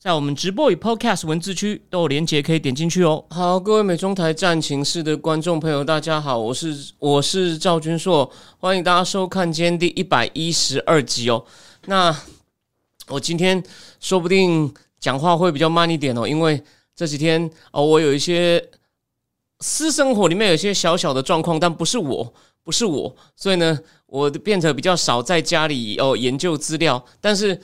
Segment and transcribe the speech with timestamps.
[0.00, 3.22] 在我们直播与 Podcast 文字区都有连结，可以点进去哦。
[3.28, 11.44] 好，各位美中台战情室的观众朋友，大家好，我是我是赵君硕，欢迎大家收看今天第一百一十二集哦。
[11.84, 12.16] 那
[13.08, 13.62] 我今天
[14.00, 16.64] 说不定讲话会比较慢一点哦，因为
[16.96, 18.70] 这几天哦，我有一些
[19.58, 27.60] 私生活里面有一些小小的状况，但不是我，不是我，所以呢，我变得比较少在家里哦研究资料，但是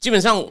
[0.00, 0.44] 基本上。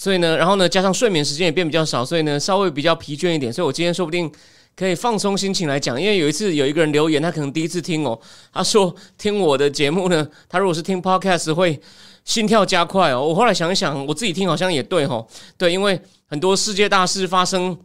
[0.00, 3.52] 所以呢，然后呢，加上睡眠时间也变比较少，所以呢，稍微比较疲倦一点。
[3.52, 4.32] 所以我今天说不定
[4.74, 8.18] 可以放松心情来讲，因为有一次有一个人留言，他可能第一次听哦，
[8.50, 11.78] 他说听我的节目呢，他如果是听 podcast 会
[12.24, 13.22] 心跳加快哦。
[13.22, 15.26] 我后来想一想，我自己听好像也对哦，
[15.58, 17.76] 对，因为很多世界大事发生，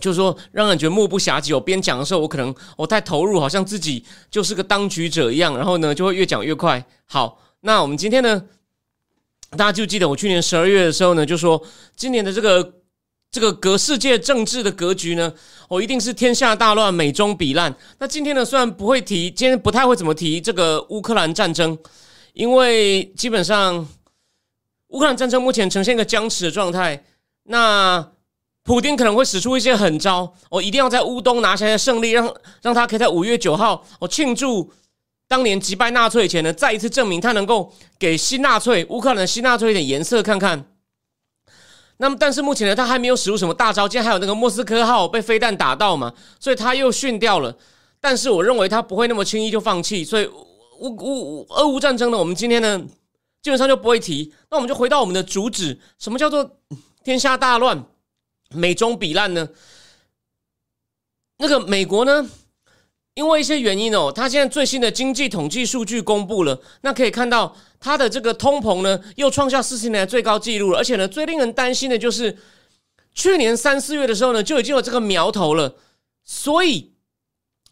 [0.00, 1.54] 就是说让人觉得目不暇接。
[1.54, 6.84] 我边讲的时候，我可能我太投入，好像自己就是个当局者一样，然后呢，就会越讲越快。
[7.04, 8.42] 好，那我们今天呢？
[9.56, 11.62] 大家就记得我去年十二月的时候呢，就说
[11.94, 12.74] 今年的这个
[13.30, 15.32] 这个隔世界政治的格局呢，
[15.68, 17.74] 我一定是天下大乱，美中比烂。
[17.98, 21.76] 那今天呢，虽然不会提，今天不太会怎么提这个乌克兰战争，
[22.32, 23.86] 因为基本上
[24.88, 27.04] 乌克兰战争目前呈现一个僵持的状态。
[27.44, 28.10] 那
[28.62, 34.72] 普京可能会使出一些狠招，我一定要在乌东拿下来胜利，让让他可以在五月九号我庆祝。
[35.26, 40.70] 当年击败纳粹前呢，再一次证明他能够给新纳粹乌克兰的新纳粹一点颜色看看。
[41.96, 43.88] 那么，但是目前呢，他还没有使出什么大招。
[43.88, 47.56] 今天还有那个莫斯科号被飞弹打到嘛，所以他又训掉了。
[48.00, 50.04] 但是我认为他不会那么轻易就放弃。
[50.04, 52.78] 所以乌乌俄乌战争呢，我们今天呢
[53.40, 54.34] 基本上就不会提。
[54.50, 56.58] 那我们就回到我们的主旨：什么叫做
[57.02, 57.84] 天下大乱、
[58.50, 59.48] 美中比烂呢？
[61.38, 62.28] 那个美国呢？
[63.14, 72.36] 因为一些原因哦，它现在最新的经济统计数据公布了，那可以看到它的这个通膨呢又创下四十年来最高纪录了，而且呢最令人担心的就是
[73.14, 75.76] 去年三四月的时候呢就已经有这个苗头了，
[76.24, 76.92] 所以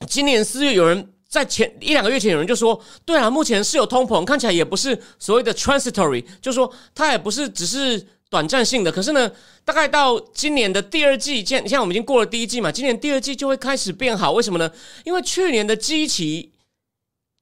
[0.06, 8.06] 今年四月有人在前一两个月前有人就说，对啊，目前是有通膨，看起来也不是所谓的 transitory，就说它也不是只是。
[8.32, 9.30] 短暂性的，可是呢，
[9.62, 14.32] 大概到今年的第二季，现像我们已经过了第一季嘛，今年第二季就会开始变好。
[14.32, 14.72] 为什么呢？
[15.04, 16.50] 因为去年的基期，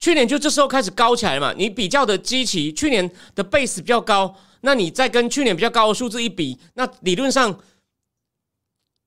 [0.00, 1.54] 去年就这时候开始高起来了嘛。
[1.56, 7.56] 你比较的基期，去年的 base 比较高，那你再跟去年比较高的数字一比，那理论上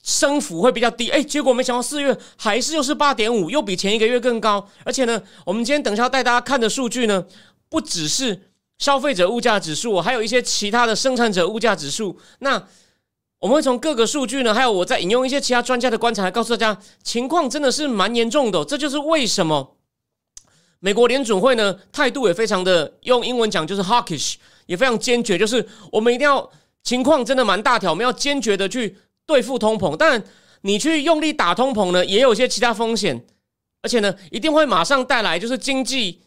[0.02, 1.10] 升幅会比较低。
[1.10, 4.66] 哎，结果没想到四月还是又是八点五，又比前一个月更高。
[4.86, 7.26] 而且呢，我们今天等下要带大家看的数据呢，
[7.68, 8.53] 不只是。
[8.80, 12.20] 消费者物价指数，还有一些其他的生产者物价指数。
[12.40, 12.62] 那
[13.40, 18.64] 我们会从各个数据呢，还有我在引用一些其他专家的观察告诉大家，情况真的是蛮严重的。
[18.66, 19.78] 这就是为什么
[20.80, 24.36] 美国联准会呢态度也非常的，用英文讲就是 hawkish，
[24.66, 26.50] 也非常坚决，就是我们一定要
[26.84, 29.96] 情况真的蛮大条，我们要坚决的去对付通膨。
[29.96, 30.24] 当然，
[30.62, 33.26] 你去用力打通膨呢，也有一些其他风险，
[33.82, 36.22] 而且呢，一定会马上带来就是经济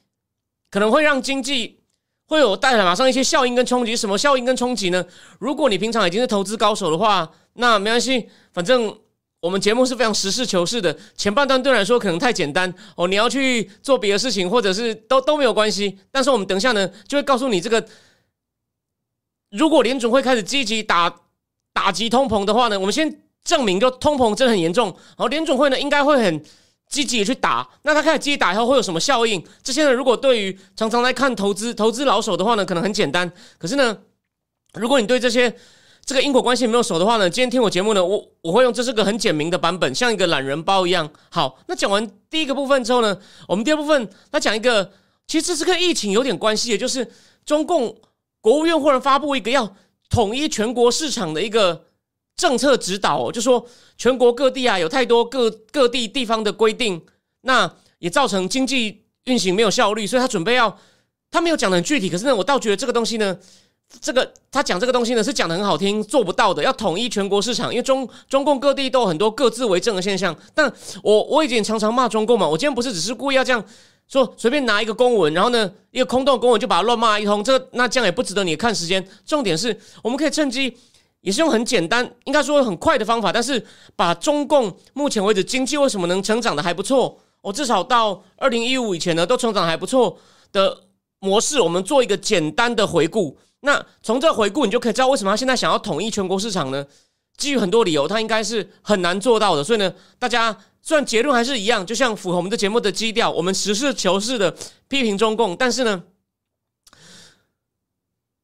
[0.71, 1.81] 可能会让经济。
[2.27, 5.05] 会有带来马上一些效应跟冲击，什么效应跟冲击呢？
[5.39, 8.99] 如果你平常已经是投资高手的话，那没关系，反正
[9.41, 10.97] 我们节目是非常实事求是的。
[11.17, 15.99] 前半段对来说可能太简单哦，你要去做别的事情，或者是都都没有关系。
[16.11, 17.87] 但是我们等一下呢，就会告诉你这个，
[19.51, 21.15] 如果联总会开始积极打
[21.73, 24.89] 打击通膨的话呢，我们先证明就通膨真的很严重。
[24.89, 26.43] 然后联总会呢，应该会很。
[26.89, 29.45] 积极的去打，那他开始积极打以后会有什么效应？
[29.63, 33.31] 这些呢，如果对于常常来看投资、投资老手的话呢，可能很简单。
[33.59, 33.99] 可是呢，
[34.75, 35.53] 如果你对这些
[36.05, 41.11] 这个因果关系没有熟的话呢，今天听我节目呢，我我会用这是个很简明的版本，像一个懒人包一样。
[41.29, 43.19] 好，那讲完第一个部分之后呢，
[43.49, 44.93] 我们第二部分他讲一个，
[45.27, 47.11] 其实这是跟疫情有点关系的，就是
[47.45, 47.97] 中共
[48.41, 49.75] 国务院忽然发布一个要
[50.09, 51.85] 统一全国市场的一个。
[52.37, 53.67] 政策指导，就说
[53.97, 57.01] 全国各地啊有太多各各地地方的规定，
[57.41, 60.79] 那也造成经济运行没有效率，所以他准备要，
[61.31, 63.35] 他没有讲的很具体，可是呢，我倒觉得这个东西呢，
[64.03, 70.37] 这个他讲这个东西呢是讲的很好听，做不到的，要统一全国市场，因为中中共各地都有很多各自为政的现象。
[70.55, 70.71] 但
[71.03, 73.65] 我我已经常常骂中共嘛，我今天不是只是故意要这样
[74.09, 79.03] 说，随便拿一个公文，然后呢一个空洞公文就把它乱骂一通，这那这样也不值得你看时间。
[79.25, 80.77] 重点是我们可以趁机。
[81.23, 83.65] 也是用很简单，应该说很快的方法，但是
[83.97, 90.17] 把中共目前为止经济为什么能成长的还不错，我至少到二零一五以前呢都成长还不错
[90.53, 90.85] 的
[91.19, 93.37] 模式，我们做一个简单的回顾。
[93.61, 96.87] 那从这回顾，你就可以知道为什么他现在想要统一全国市场呢？
[97.37, 99.65] 基于很多理由，他应该是很难做到的。
[99.65, 104.55] 所以呢，大家虽然结论还是一样，就像符合我们的节目的基调，我们实事求是的
[104.87, 106.05] 批评中共，但是呢。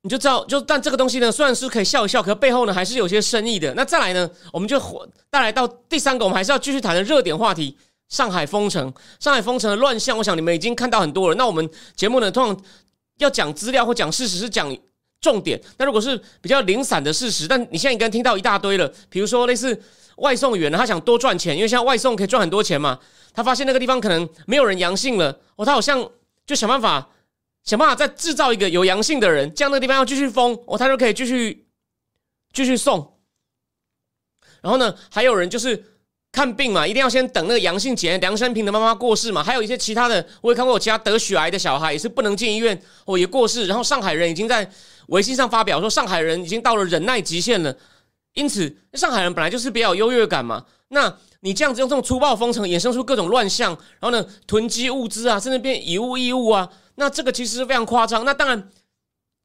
[0.04, 3.72] 你就知道，就但这个东西呢，虽然是可以笑一笑，可背后呢还是有些深意的。
[3.75, 4.81] 那再来呢，我们就
[5.31, 7.76] 带来到第三个，我们还是要继续谈的热点话题——
[8.10, 8.93] 上海封城。
[9.20, 11.37] 上海封城的乱象，我想你们已经看到很多了。
[11.37, 12.64] 那我们节目呢，通常
[13.19, 14.76] 要讲资料或讲事实，是讲
[15.20, 15.60] 重点。
[15.78, 18.93] 那如果是比较零散的事实，但你现在已经听到一大堆了。
[19.08, 19.81] 比如说类似
[20.16, 22.98] 外送员，他想多赚钱，因为现在外送可以赚很多钱嘛。
[23.32, 26.05] 他发现那个地方可能没有人阳性了，哦，他好像
[26.44, 27.08] 就想办法。
[27.64, 31.67] 想办法再制造一个有阳性的人，这样那个地方要继续封，哦，他就可以继续
[32.53, 33.19] 继续送。
[34.61, 35.85] 然后呢，还有人就是
[36.32, 38.20] 看病嘛，一定要先等那个阳性检验。
[38.20, 43.67] 梁山平的妈妈过世嘛，还有一些其他的，我也看过，我其他得血癌的小孩也是不能进医院，哦，也过世。
[43.67, 44.69] 然后上海人已经在
[45.08, 47.76] 微信上发表说，上海人已经到了忍耐极限了。
[48.35, 50.65] 因此，上海人本来就是比较有优越感嘛。
[50.88, 56.69] 那你这样子用这种粗暴封城，衍生出各种乱象，然后呢，囤积物资啊，甚至变以物易物啊。
[56.97, 58.25] 那这个其实是非常夸张。
[58.25, 58.71] 那当然，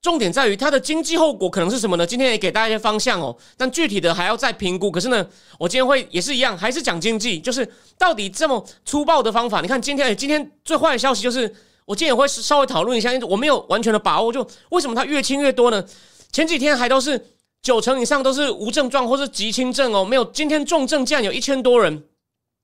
[0.01, 2.05] 重点在于它的经济后果可能是什么呢？
[2.05, 4.91] 今天也给大家一些方向哦，但具体的还要再评估。
[4.91, 5.27] 可是呢，
[5.57, 7.67] 我今天会也是一样，还是讲经济，就是
[7.97, 9.59] 到底这么粗暴的方法。
[9.59, 11.53] 你看今天，今天最坏的消息就是，
[11.85, 15.83] 我今天也会稍微讨论一下，因为我没有完全的把握，就为什么它越轻越多呢？
[16.31, 17.33] 前几天还都是
[17.63, 20.23] 九成以上都是无症状或是极轻症哦，没有。
[20.25, 22.03] 今天重症竟然有一千多人，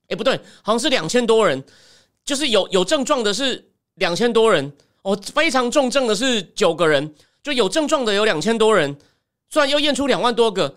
[0.07, 1.63] 哎，不对，好像是两千多人，
[2.23, 3.72] 就是有有症状的是。
[3.95, 4.71] 两千多人
[5.03, 7.13] 哦，非常重症的是九个人，
[7.43, 8.95] 就有症状的有两千多人，
[9.49, 10.75] 虽然又验出两万多个，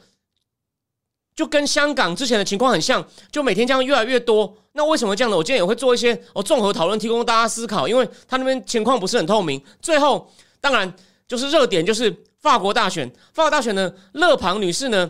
[1.34, 4.56] 就跟香港之前的情况很像，就每天这样越来越多。
[4.72, 5.36] 那为什么这样呢？
[5.36, 9.62] 我今天也会做一些哦综合讨论，提供大家思考，因为他那边情况不是很透明。
[9.80, 10.30] 最后，
[10.60, 10.92] 当然
[11.28, 13.10] 就是热点，就是法国大选。
[13.32, 15.08] 法国大选呢，勒庞女士呢，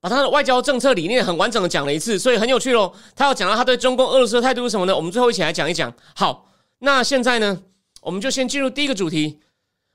[0.00, 2.92] 把她的外交政策理念很完整的讲了一次，所以很有趣喽。
[3.14, 4.94] 她要讲到她对中共、俄罗斯的态度是什么呢？
[4.94, 5.92] 我们最后一起来讲一讲。
[6.14, 6.42] 好。
[6.78, 7.62] 那现在呢，
[8.02, 9.40] 我们就先进入第一个主题。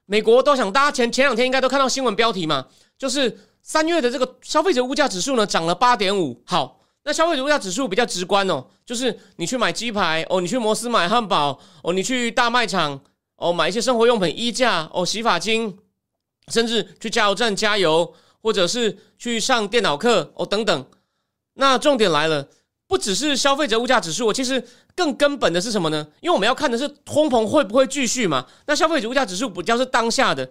[0.06, 2.68] 美国都想，大家前前两天应该都看到新闻标题嘛，
[2.98, 6.42] 就是三月的这个消费者物价指数呢涨了八点五。
[6.46, 13.02] 好，那消费者物价指数比较直观哦，就是你去买鸡排哦，你去摩斯买汉堡哦，你去大卖场
[13.38, 15.78] 哦买一些生活用品、衣架哦、洗发精，
[16.48, 20.86] 甚至去加油站加油，或者是去上电脑课哦等等。
[21.54, 22.50] 那重点来了。
[22.88, 24.62] 不只是消费者物价指数，其实
[25.02, 26.08] 更根本的是什么呢？
[26.20, 28.46] 因为我们要看的是通膨会不会继续嘛？
[28.68, 30.48] 那消费者物价指数比较是当下的，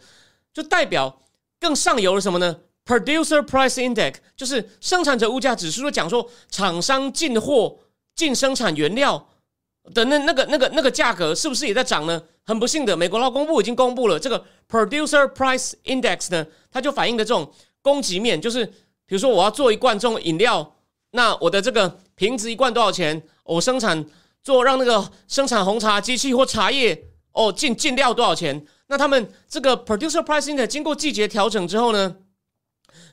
[0.52, 1.20] 就代表
[1.60, 7.78] 更上游的什么呢？Producer Price Index 就是生产者物价指数，就讲说厂商进货、
[8.16, 9.28] 进生产原料
[9.94, 12.20] 的那那个那个那个价格是不是也在涨呢？
[12.44, 17.52] 很不幸的，美国劳工部已经公布了这个 Producer Price Index 呢，它就反映的这种
[17.82, 20.74] 供给面，就是比如说我要做一罐这种饮料。
[21.12, 23.20] 那我的这个瓶子一罐多少钱？
[23.42, 24.04] 我生产
[24.42, 28.64] 做让那个生产红茶机器或茶叶哦进进料多少钱？
[28.88, 32.16] 那他们这个 producer pricing 的经过季节调整之后呢，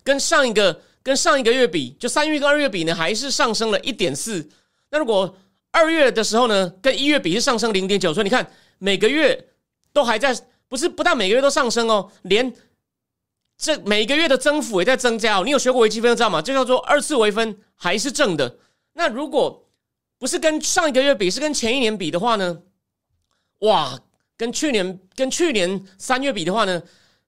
[0.03, 4.50] 跟上一个跟上一个月比，就三月跟二月比呢，还是上升了一点四。
[4.89, 5.38] 那如果
[5.71, 9.50] 二月的时候呢，跟一月比是上升零点九，所以你看每个月
[9.93, 10.36] 都还在，
[10.67, 12.53] 不是不但每个月都上升哦，连。
[13.60, 15.41] 这每个月的增幅也在增加哦。
[15.43, 16.39] 你有学过微积分知道吗？
[16.39, 18.60] 这叫做二次微分还是正的。
[18.93, 19.66] 那如果
[20.19, 22.63] 不是跟上一个月比，是跟前一年比的话呢？
[23.59, 24.00] 哇，
[24.36, 26.81] 跟去年跟去年三月比的话呢，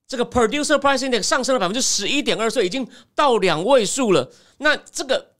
[0.08, 4.32] 这个 producer price index 上升了百分之十一点二，所以已经到两位数了。
[4.58, 5.36] 那这个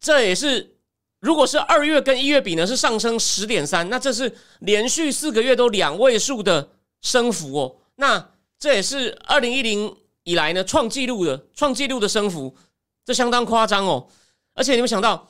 [0.00, 0.76] 这也是，
[1.20, 6.70] 如果是二月跟一月比呢，是上升十点三，那这是连续四个月都两位数的
[7.02, 7.76] 升幅哦。
[7.96, 12.56] 那这也是二零一零以来呢创纪录的创纪录的升幅，
[13.04, 14.08] 这相当夸张哦。
[14.54, 15.28] 而且你们想到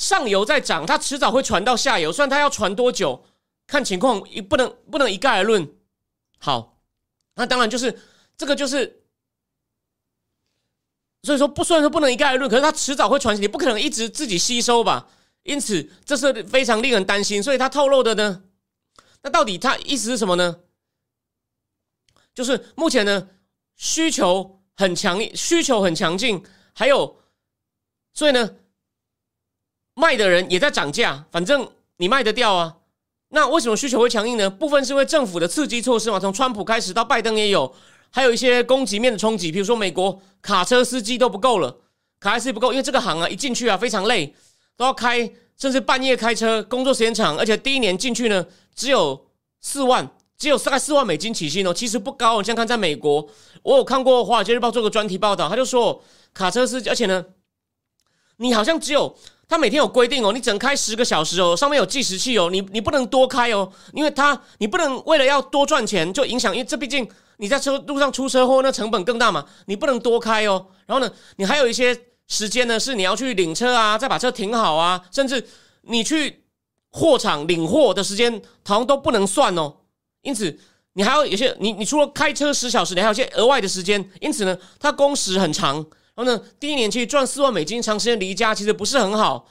[0.00, 3.22] 上游在涨，它迟早会传到下游，虽然它要传多久，
[3.66, 5.70] 看情况，一不能不能一概而论。
[6.38, 6.80] 好，
[7.34, 8.00] 那当然就是
[8.34, 9.02] 这个就是，
[11.22, 15.06] 所以说不虽然说不能一概而论，可是它迟早会传，你不可能一直自己吸收吧。
[15.42, 17.42] 因此这是非常令人担心。
[17.42, 18.44] 所以他透露的呢，
[19.22, 20.60] 那到底他意思是什么呢？
[22.34, 23.28] 就是目前呢，
[23.76, 26.42] 需求很强，需求很强劲，
[26.72, 27.20] 还有，
[28.14, 28.56] 所以呢，
[29.94, 32.76] 卖的人也在涨价，反正你卖得掉啊。
[33.32, 34.50] 那为什么需求会强硬呢？
[34.50, 37.72] 部分是因为政府的刺激措施嘛，从川普开始到拜登也有，
[38.10, 41.76] 还有一些供给面的冲击，比如说美国卡车司机都不够了，
[42.18, 44.34] 卡车司机不够，因为这个行啊一进去啊非常累，
[44.76, 48.44] 都要开，甚至半夜开车，工作时间长，而且第一年进去呢
[48.74, 49.26] 只有
[49.60, 52.40] 四万，只有大概四万美金起薪哦，其实不高。
[52.40, 53.28] 你像看在美国，
[53.62, 56.02] 我有看过《华尔街日报》做个专题报道，他就说
[56.34, 57.24] 卡车司机，而且呢，
[58.38, 59.16] 你好像只有。
[59.50, 67.06] 他每天有规定哦，你只能开十个小时哦，上面有计时器哦，你你不能多开哦，因为他你不能为了要多赚钱就影响，因为这毕竟
[67.38, 70.64] 你在车路上出车祸，那成本更大嘛，你不能多开哦。
[70.86, 75.44] 然后呢，你还有一些时间呢，是你要去领车啊，再把车停好啊，甚至
[75.82, 76.44] 你去
[76.92, 79.74] 货场领货的时间，好像都不能算哦。
[80.22, 80.56] 因此，
[80.92, 85.84] 你还要有些你你除了开车十小时，你还有些额外的时间，因此呢，它工时很长。
[86.20, 89.48] 然后呢，第一年去赚四万美金，长时间离家其实不是很好。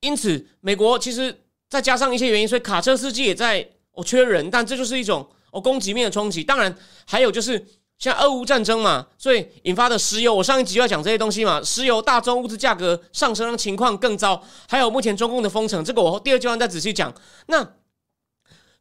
[0.00, 1.34] 因此，美国其实
[1.70, 4.50] 再加上一些原因，所以卡车司机也在哦缺人。
[4.50, 6.44] 但这就是一种哦供给面的冲击。
[6.44, 6.76] 当然，
[7.06, 7.66] 还有就是
[7.98, 11.62] 像俄乌战争嘛，所以引发的石油，我上一集就要讲这些东西嘛。
[11.62, 14.44] 石油、大宗物资价格上升，情况更糟。
[14.68, 17.10] 还有目前中共的封城，这个我第二阶段再仔细讲。
[17.46, 17.66] 那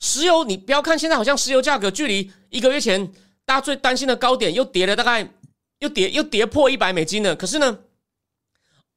[0.02, 3.12] 石油，你不要看现在好像石油价格距离一个月前
[3.46, 5.32] 大家最担心的高点又跌了大概。
[5.80, 7.80] 又跌又跌破一百美金了，可是呢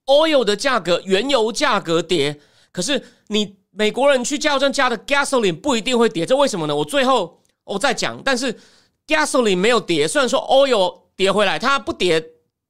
[0.06, 2.40] ，oil 的价格，原油价格跌，
[2.72, 6.74] 可是你美国人去加油站加的 gasoline 不一定会跌，这为什么呢？
[6.74, 8.58] 我最后我再讲，但是
[9.06, 12.24] gasoline 没有跌，虽然说 oil 跌回来，它不跌，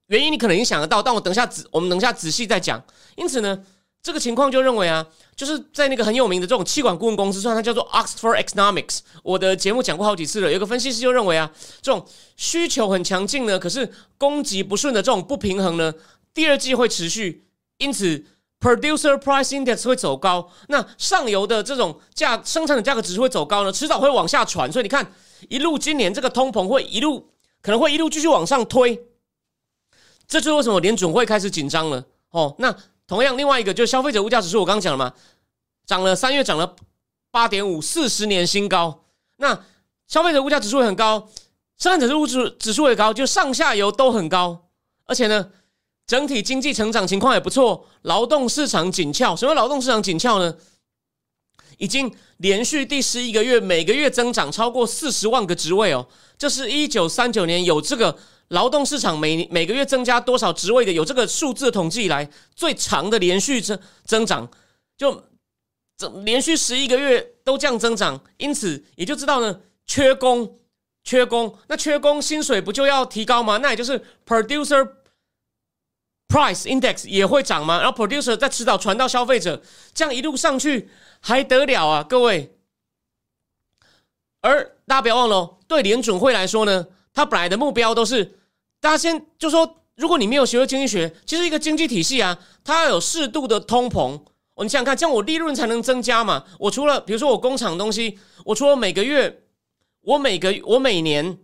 [0.07, 2.83] 原因你可能已经想得到，但我等下仔我们等下仔细再讲。
[3.17, 3.65] 因此呢。
[4.03, 9.01] 这个情况就认为啊，就是在那个很有名的这种气管顾问公司，算它叫做 Oxford Economics。
[9.23, 10.51] 我的节目讲过好几次了。
[10.51, 11.51] 有一个分析师就认为啊，
[11.83, 15.93] 这种需求很强劲呢，可是供给不顺的这种不平衡呢，
[16.33, 17.45] 第二季会持续，
[17.77, 18.25] 因此
[18.59, 20.51] Producer Price Index 会走高。
[20.69, 24.73] 那上游的这种价生产的价格只是会走高呢，迟早会往下传。
[24.73, 25.13] 所以你看，
[25.51, 27.29] 一路今年这个通膨会一路
[27.61, 28.99] 可能会一路继续往上推。
[30.27, 32.55] 这就是为什么联准会开始紧张了哦。
[32.59, 32.75] 那
[33.11, 35.13] 同样，另外一个就是消费者物价指数，我刚刚讲了嘛，
[35.85, 36.77] 涨了三月涨了
[37.33, 39.03] 八点五，四十年新高。
[39.39, 39.65] 那
[40.07, 41.29] 消费者物价指数很高，
[41.77, 44.69] 生产者物质指数也高，就上下游都很高。
[45.07, 45.51] 而且呢，
[46.07, 49.35] 整体经济成长情况也不错，劳动市场紧俏。
[49.35, 50.55] 什么劳动市场紧俏呢？
[51.79, 56.07] 已经连续第十一个月，每个月增长超过四十万个职位哦。
[56.39, 58.17] 这是一九三九年有这个。
[58.51, 60.91] 劳动市场每每个月增加多少职位的？
[60.93, 64.51] 有这个数字统计以来最长的连续增增长，
[64.97, 65.25] 就
[65.97, 70.59] 增连续十一个月都这样增长，因此也就知道呢，缺工，
[71.05, 73.59] 缺工，那缺工薪水不就要提高吗？
[73.59, 74.95] 那也就是 producer
[76.27, 77.81] price index 也会涨吗？
[77.81, 79.63] 然后 producer 再迟早传到消费者，
[79.95, 80.91] 这样一路上去
[81.21, 82.57] 还得了啊，各位！
[84.41, 88.39] 而大家不要忘了，对联准会来说呢，它本来的目标都是。
[88.81, 94.19] 大家先就说，如果你没有学过经济学，其实一个经济体系啊，它要有适度的通膨。
[94.55, 96.45] 哦，你想想看，这样我利润才能增加嘛。
[96.59, 99.43] 我除了比如说我工厂东西，我除了每个月，
[100.01, 101.39] 我每个我每年，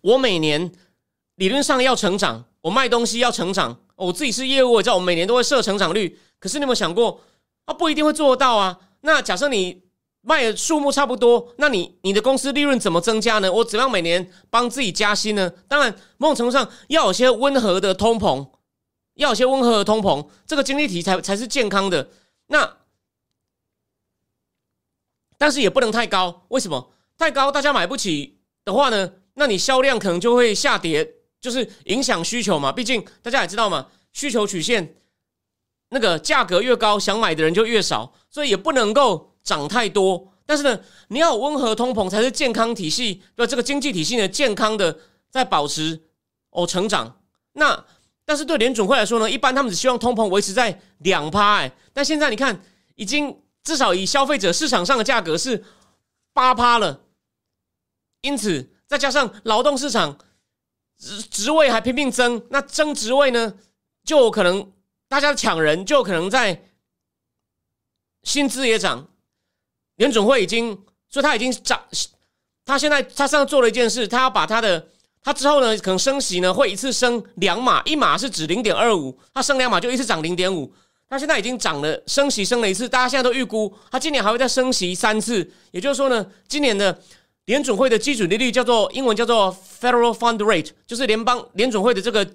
[0.00, 0.72] 我每年
[1.36, 3.80] 理论上要成长，我卖东西要成长。
[3.96, 6.18] 我自己是业务，我知道我每年都会设成长率。
[6.38, 7.20] 可是你有没有想过，
[7.66, 8.78] 啊，不一定会做到啊。
[9.02, 9.89] 那假设你。
[10.22, 13.50] 卖的数目差不多，那你你的公司利润怎么增加呢？
[13.50, 15.48] 我怎样每年帮自己加薪呢？
[15.66, 18.50] 当然，某种程度上要有些温和的通膨，
[19.14, 22.10] 要有些温和的通膨，这个经济体才才是健康的。
[22.48, 22.76] 那
[25.38, 26.92] 但是也不能太高，为什么？
[27.16, 29.14] 太高大家买不起的话呢？
[29.34, 32.70] 那你销量可能就会下跌，就是影响需求嘛。
[32.70, 34.96] 毕竟大家也知道嘛，需求曲线
[35.88, 39.29] 那个价格越高，想买的人就越少，所以也不能够。
[39.42, 44.98] 涨太多，但是呢，你要温和通膨才是健康体系，对这个经济体系呢健康的
[45.30, 46.00] 在保持
[46.50, 47.20] 哦成长。
[47.52, 47.84] 那
[48.24, 52.62] 但是对联准会来说呢，一般他们只希望通膨维持在两趴，哎，但现在你看，
[52.94, 55.64] 已经至少以消费者市场上的价格是
[56.32, 57.00] 八趴了，
[58.20, 60.16] 因此再加上劳动市场
[60.96, 63.54] 职职位还拼命增，那增职位呢，
[64.04, 64.72] 就有可能
[65.08, 66.64] 大家抢人，就有可能在
[68.22, 69.08] 薪资也涨。
[70.00, 70.70] 联准会已经，
[71.10, 71.78] 所以他已经涨，
[72.64, 74.82] 他现在他上次做了一件事，他要把他的，
[75.22, 80.72] 他之后呢可能升息呢会一次升两码，一码是指零点二五，他升两码就一次涨零点五，
[81.06, 86.98] 他现在已经涨了升息升了一次，大家现在都预估他今年还会再升息三次，也就是说呢，今年的
[87.44, 92.26] 联准会的基准利率叫做英文叫做 Federal Fund Rate，就是联邦联准会的这个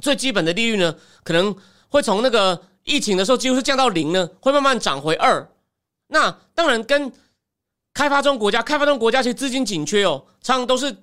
[0.00, 1.54] 最基本的利率呢，可能
[1.90, 5.46] 会从那个疫情的时候几乎是降到零呢，会慢慢涨回二。
[6.12, 7.10] 那当然，跟
[7.94, 10.94] 开发中国家、开发中国家其实资金紧缺哦，常常都是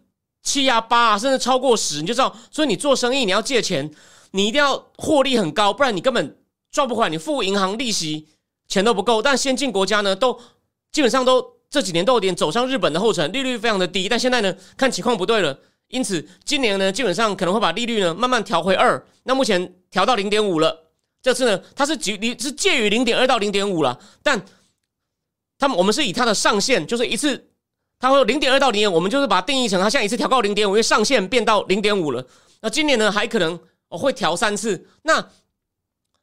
[0.44, 3.90] 七啊八啊，甚至超过十，你就知道，所以你做生意你要借钱，
[4.32, 6.38] 你一定要获利很高，不然你根本
[6.72, 8.28] 赚不回来，你付银行利息
[8.68, 9.22] 钱都不够。
[9.22, 10.40] 但先进国家呢，都
[10.92, 15.58] 基本上都这几年都有点走上日本的后尘，利率非常的低，但现在呢，看情况不对了。
[15.88, 19.04] 因此，今年呢，基本上可能会把利率呢慢慢调回二。
[19.24, 20.86] 那目前调到零点五了。
[21.22, 24.00] 这次呢，它是几离是介于零点二到零点五了。
[24.24, 24.40] 但
[25.60, 27.50] 他们我们是以它的上限，就是一次
[28.00, 32.26] 它会有零点二到零点，我们就是把它定义成它现在一次调高零点五，因为上限变到零点五了。
[32.62, 34.88] 那今年呢，还可能哦会调三次。
[35.04, 35.22] 那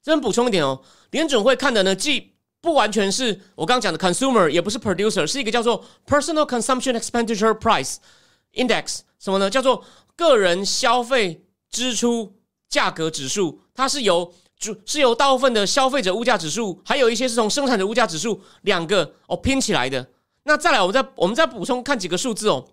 [0.02, 7.96] 这边补充一点哦，联准会看的呢，既不完全是我刚刚讲的 consumer，也不是 producer，是一个叫做 personal consumption expenditure price
[8.54, 9.00] index。
[9.18, 9.50] 什么呢？
[9.50, 9.84] 叫做
[10.16, 12.34] 个人消费支出
[12.68, 20.06] 价格指数，它是由主是由大部分的消费者物价指数，还有一些是从生产者物价指数两个哦拼起来的。
[20.44, 22.68] 那再来，我们再我们再补充看几个数字哦。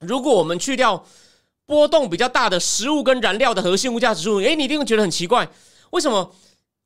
[0.00, 1.04] 如果我们去掉
[1.66, 5.50] 波动比较大的食物跟燃料的核心物价指数，诶，你一定会觉得很奇怪，
[5.90, 6.34] 为什么？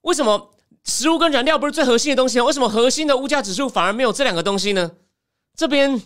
[0.00, 0.50] 为什么
[0.84, 2.40] 食物跟燃料不是最核心的东西？
[2.40, 4.90] 为什么核心的物价指数反而没有这两个东西呢？
[5.54, 6.02] 这边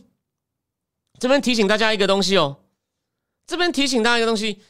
[1.18, 2.58] 这边提醒大家一个东西哦。
[3.46, 4.60] 这边提醒大家一个东西，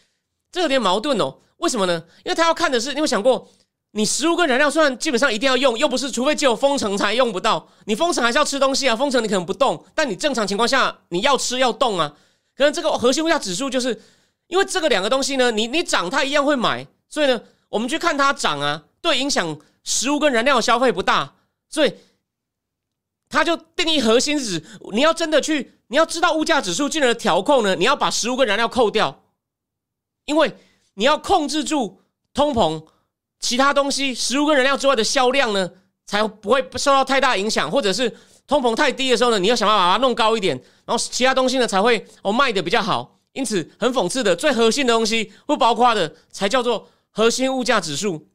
[0.52, 1.38] 这有点矛盾哦。
[1.58, 2.04] 为什么呢？
[2.24, 3.48] 因为他要看的是，你有想过，
[3.92, 7.68] 你食物跟燃料虽然基本上一定要用，又不是除非只有封城才用不到。
[7.86, 12.14] 你封城还是要吃东西啊，封城你可能不动，但你正常情况下你要吃要动啊。
[12.56, 14.00] 可能这个核心物价指数就是
[14.48, 21.34] 因为这个两个东西呢，你你涨它一样会买，所以呢，我们去看它涨啊，对影响食物跟燃料的消费不大，
[21.68, 21.94] 所以
[23.28, 25.72] 它就定义核心指，你要真的去。
[25.88, 29.22] 你要知道物价指数进而调控呢，你要把食物跟燃料扣掉，
[30.24, 30.52] 因为
[30.96, 32.00] 你要控制住
[32.34, 32.84] 通膨，
[33.40, 35.70] 其他东西食物跟燃料之外的销量呢，
[36.04, 38.14] 才不会受到太大影响，或者是
[38.46, 43.18] 通膨太低的时候呢，你要想办法把它弄高一点，然后其他东西呢才会哦卖的比较好。
[43.32, 48.28] 因此很讽刺的，最核心的东西不包括的才叫做核心物价指数。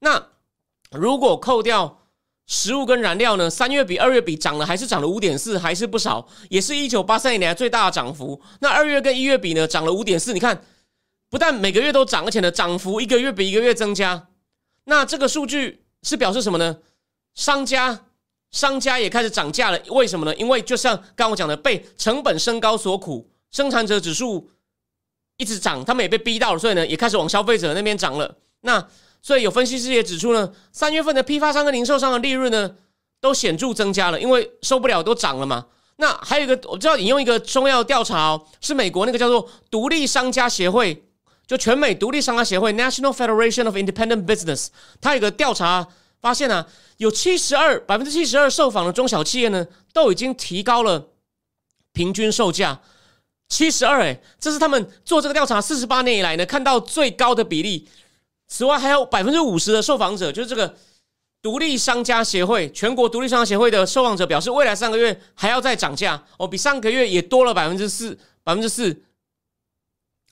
[0.00, 0.26] 那
[0.92, 1.96] 如果扣掉。
[2.50, 3.50] 食物跟燃料呢？
[3.50, 8.40] 三月比二月比涨了，还是涨了五点四，还是不少，也是一九八三年来最大的涨幅。
[8.60, 9.68] 那二月跟一月比呢？
[9.68, 10.32] 涨了五点四。
[10.32, 10.58] 你看，
[11.30, 14.28] 不但每个月都涨，而且呢，涨幅一个月比一个月增加。
[14.84, 16.78] 那这个数据是表示什么呢？
[17.34, 18.06] 商家
[18.50, 19.78] 商家也开始涨价了。
[19.88, 20.34] 为什么呢？
[20.36, 24.50] 因为就像刚我讲的，被成本升高所苦，生产者指数
[25.36, 28.36] 一直涨，他们也被逼到了，所以呢，也开始往消费者那边涨了。
[28.62, 28.88] 那
[29.20, 32.74] 所以有分析师也指出呢，三月份的批发商跟零售商的利润呢
[33.20, 35.66] 都显著增加了，因为受不了都涨了嘛。
[35.96, 41.04] 那还有一个，我知道引用一个重要调查哦，是美国那个叫做独立商家协会，
[41.48, 44.68] 就全美独立商家协会 （National Federation of Independent Business），
[45.00, 45.88] 它有个调查
[46.20, 46.66] 发现呢，
[46.98, 51.08] 有七十二百分之七十二受访的中小企业呢都已经提高了
[51.94, 52.78] 平均售价，
[53.48, 57.88] 七十二哎，这是他们做这个调查四十八年以来呢看到最高的比例。
[58.46, 60.76] 此外，还有百分之五十的受访者，就是这个
[61.40, 69.02] 独立商家协会全国独立商家协会的受访者表示，未来三个月还要再涨价哦，比上个月也多了百分之四，百分之四。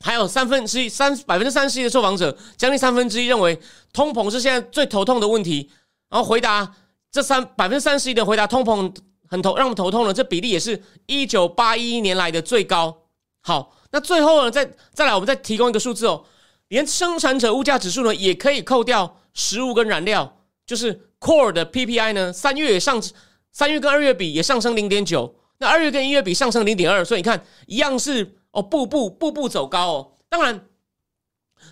[0.01, 3.59] 还有三分之一三百分之三十一的受访者，将近三分之一认为
[3.93, 5.71] 通膨是现在最头痛的问题。
[6.09, 6.75] 然后回答
[7.11, 8.95] 这三百分之三十一的回答通膨
[9.29, 12.97] 很头让我们头痛了，这比例也是一九八一年来的最高。
[13.43, 16.25] 好，那最后呢，再再来，我们再提供一个数字哦。
[16.69, 23.01] 连生产者物价指数呢，也可以扣掉食物跟燃料，就是 core 的 PPI 呢，三月也上，
[23.53, 30.13] 三月跟二月比也上升零点九，那二月跟一月比上升零点二，所以你看一样是哦，步步步步走高哦。
[30.29, 30.67] 当然，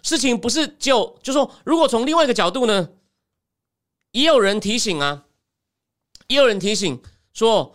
[0.02, 2.90] 事情不是就就说，如果从另外一个角度呢，
[4.12, 5.24] 也有人提醒啊，
[6.28, 7.74] 也有人提醒说。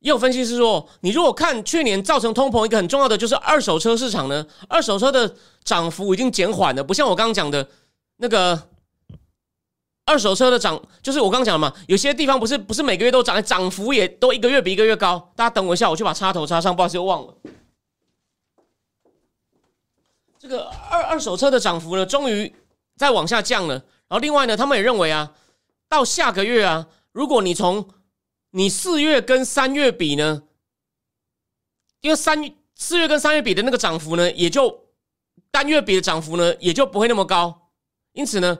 [0.00, 7.66] 也有分析师说，你如果看去年造成通膨一个很重要的就是二手车市场呢，二手车的涨幅已经减缓了，不像我刚刚讲的
[8.18, 8.68] 那个
[10.04, 15.32] 二手车的涨，就是我刚刚讲的嘛，有些地方不是不是每个月都涨，涨幅也都一个月比一个月高。
[15.34, 17.34] 大家等我一下，我去把插头插上，不好意思，又忘了。
[20.46, 22.54] 这个二二手车的涨幅呢，终于
[22.96, 23.74] 在往下降了。
[23.74, 25.32] 然后另外呢，他们也认为啊，
[25.88, 27.88] 到下个月啊，如果你从
[28.52, 30.44] 你四月跟三月比呢？
[32.00, 32.38] 因为三
[32.76, 34.84] 四月跟三月比的那个涨幅呢，也就
[35.50, 37.72] 单月比的涨幅呢，也就不会那么高。
[38.12, 38.56] 因此呢，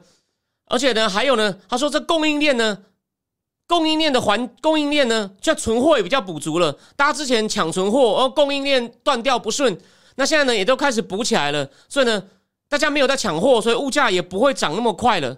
[0.65, 2.83] 而且呢，还有呢，他说这供应链呢，
[3.69, 6.77] 供应链的环供应链呢，就存货也比较补足了。
[6.97, 9.81] 大家之前抢存货，而供应链断掉不顺，
[10.17, 11.71] 那现在呢，也都开始补起来了。
[11.89, 12.23] 所以呢，
[12.69, 15.37] 大家没有在抢货，所以物价也不会涨那么快了。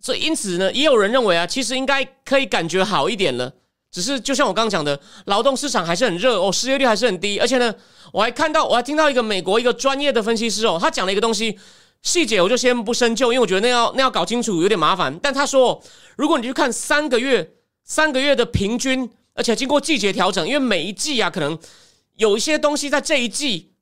[0.00, 3.52] 所以，因此呢，也有人认为啊，其实应该可以感觉好一点了。
[3.90, 7.72] 只是就像我刚刚讲的，劳动市场还是很热哦，失业率还是很低，而且呢，
[8.12, 11.58] 我还看到我还听到一个美国一个专业的分析师哦，他讲了一个东西，
[12.02, 15.16] 细节我就先不深究，因为我觉得那要那要搞清楚有点麻烦。
[15.22, 15.80] 但他说，
[16.16, 17.52] 如果你去看三个月
[17.84, 21.56] 三个月的平均，而且经过季节调整，因为每一季啊，可能
[22.16, 23.72] 有一些东西在这一季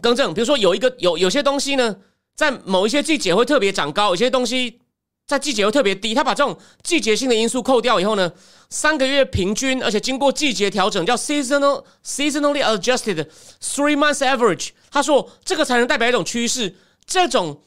[0.00, 1.96] 更正，比如说有一个有有些东西呢，
[2.34, 4.80] 在某一些季节会特别长高，有些东西。
[5.26, 8.32] 在季节又特别低，他把这种季节性的因素扣掉以后呢，
[8.70, 13.28] 三个月平均，而且经过季节调整，叫 seasonal seasonally adjusted
[13.60, 14.70] three months average。
[14.90, 16.76] 他说这个才能代表一种趋势。
[17.04, 17.60] 这种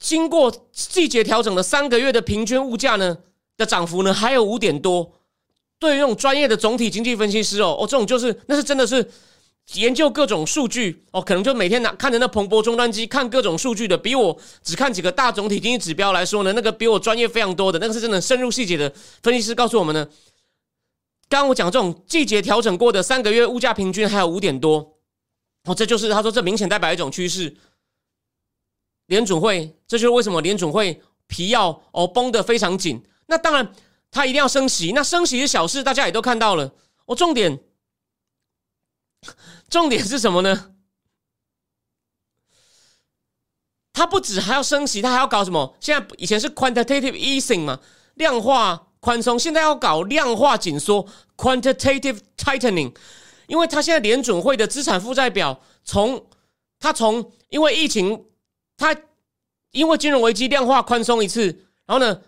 [0.00, 3.18] 经过季节调整的三个月的平均物价呢
[3.56, 5.17] 的涨幅呢，还有五点多。
[5.78, 9.10] 对于那种专业的总体经济分析师哦，哦，这种就是那是真的是。
[9.74, 18.90] 研究各种数据哦，可能就每天拿看着那彭博终端机看各种数据的，比我只看几个大总体经济指标来说呢，那个比我专业非常多的，那个是真的深入细节的
[19.22, 20.08] 分析师告诉我们呢。
[21.28, 24.96] 刚刚我讲这种季节调整过的三个月物价平均还有五点多
[25.64, 27.54] 哦，这就是他说这明显代表一种趋势。
[29.08, 33.02] 联准会，这就是为什么联准会皮要哦绷得非常紧。
[33.26, 33.70] 那当然，
[34.10, 36.72] 他一定要升息，那升息是小事，大家也都看到了。
[37.06, 37.60] 哦，重点。
[39.68, 40.74] 重点是什么呢？
[43.92, 45.76] 它不止还要升息，它还要搞什么？
[45.80, 47.80] 现在以前是 quantitative easing 嘛，
[48.14, 52.94] 量化宽松，现在要搞量化紧缩 quantitative tightening。
[53.48, 56.28] 因为它现在联准会的资产负债表，从
[56.78, 58.26] 它从因为疫情，
[58.76, 58.96] 它
[59.72, 61.46] 因为金融危机量化宽松一次，
[61.86, 62.22] 然后呢，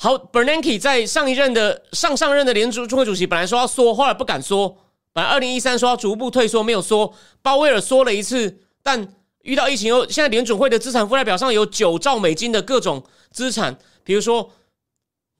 [0.00, 4.78] 好，Bernanke 在上一任的上上任的联储会主席本来说要缩，后来不敢缩。
[5.12, 7.12] 本来二零一三说要逐步退缩，没有缩。
[7.42, 14.52] 鲍威尔缩了一次，但遇到疫情后，现在联准会的资产负债表上有九兆美金的各种资产，比如说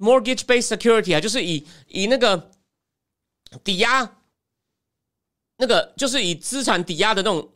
[0.01, 2.51] mortgage-based security 啊，就是以以那个
[3.62, 4.16] 抵押，
[5.59, 7.49] 那个就是以资产抵押的那种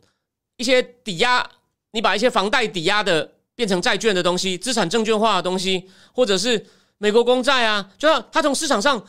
[0.55, 1.45] 一些抵押，
[1.91, 6.65] 你把一些房贷抵押的变成债券的东西，资产证券化的东西，或者是
[7.03, 9.03] 美国公债啊，就是他从市场上。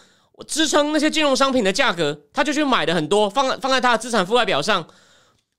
[0.49, 4.83] 支撑那些金融商品的价格，他就去买的很多，放放在他的资产负债表上，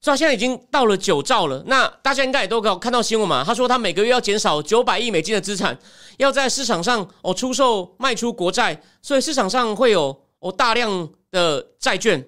[0.02, 1.64] 所以他现在已经到了九兆了。
[1.66, 3.42] 那大家应该也都看到新闻嘛？
[3.42, 5.80] 他说他每个月要减少九百亿美金的资产，
[6.18, 12.28] 要在市场上哦出售卖出国债，所以市场上会有哦大量的债券。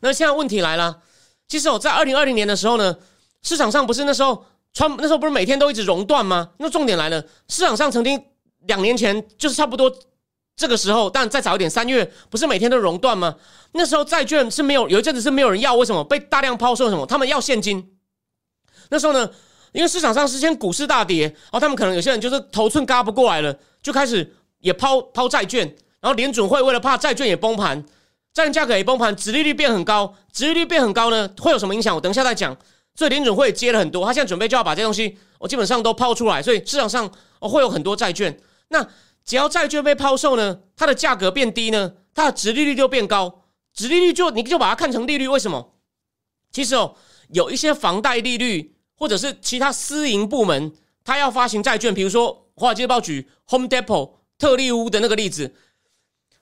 [0.00, 0.98] 那现在问题来了，
[1.46, 2.96] 其实我在二零二零年的时候呢，
[3.40, 6.50] 市场上不是那时候川那时候不是每天都一直熔断吗？
[6.58, 8.20] 那重点来了，市场上曾经
[8.70, 9.92] 两年前就是差不多。
[10.56, 13.34] 这个时候，但再早一点，三月不是每天都熔断吗？
[13.72, 16.90] 那时候债券是没有，有一阵子是没有人要，为什么被大量抛售？
[16.90, 17.06] 什么？
[17.06, 17.96] 他们要现金。
[18.90, 19.30] 那时候呢，
[19.72, 25.66] 因为市场上是先股市大跌，然后他们可能有些人就是头寸嘎不过来了，就开始也抛抛债券。
[26.02, 27.82] 然后联准会为了怕债券也崩盘，
[28.34, 31.94] 债券价格也崩盘，殖利率变很高，殖利率变很高呢，会有什么影响？
[31.94, 32.54] 我等一下再讲。
[32.94, 38.36] 所以联准会接了很多，他现在准备就要把这些东西，我基本上都抛出来，所以市场上会有很多债券。
[38.70, 38.88] 那
[39.24, 45.28] 只要债券被抛售呢，它的价格变低呢，它的值利率就变高，值利率就你就把它看成利率。
[45.28, 45.74] 为什么？
[46.50, 46.96] 其实哦，
[47.28, 50.72] 有一些房贷利率或者是其他私营部门，
[51.04, 55.54] 它要发行债券，比如说华尔街报举 Home Depot 特利屋的那个例子，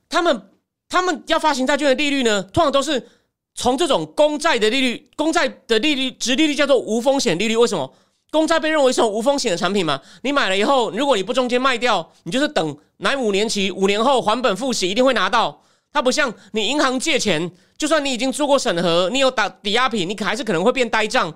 [0.09, 0.51] 他们
[0.89, 3.09] 他们要发行债券的利率呢，通常都是
[3.55, 7.57] 从这种公债的利率，公债的利率值利率叫做无风险利率。
[7.57, 7.95] 为什么？
[8.31, 10.01] 公债被认为是一种无风险的产品嘛？
[10.23, 15.63] 你买了以后，如果你不中间卖掉，你就是等拿五年期，五年后还本付息，一定会拿到。
[15.91, 21.35] 它不像你银行借钱，就算你已经做过审核，你有打抵押品，你还是可能会变呆账。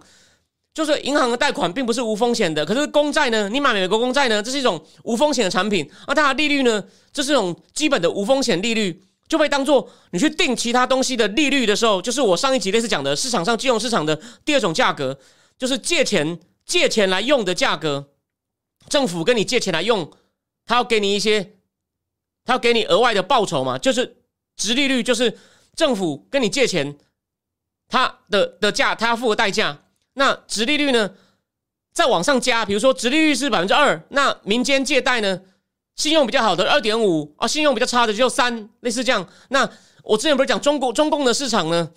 [0.75, 3.49] 就是银行的贷款并不是无风险的，可是公债呢？
[3.49, 4.43] 你买美国公债呢？
[4.43, 6.83] 这是一种无风险的产品，而它的利率呢？
[7.13, 15.19] 这是一种基本的无风险利率，就被当做你去定其他东西的利率的时候，就是我上一集类似讲的市场上金融市场的第二种价格，
[15.59, 16.39] 就是借钱。
[16.65, 18.11] 借钱来用的价格，
[18.89, 20.11] 政府跟你借钱来用，
[20.65, 21.57] 他要给你一些，
[22.45, 23.79] 他要给你额外的报酬嘛？
[23.79, 24.23] 就是
[24.57, 25.39] 直利率，就是
[25.75, 26.97] 政府跟你借钱，
[27.89, 29.85] 他的的价，他要付的代价。
[30.15, 31.15] 那直利率呢，
[31.93, 35.41] 再往上加，比如说直利率是百分之二，那民间借贷呢，
[35.97, 39.29] 信用比较好的二点五啊，信用比较差的就三，类似这样。
[39.49, 39.69] 那
[40.05, 41.91] 我之前不是讲中国中共的市场呢？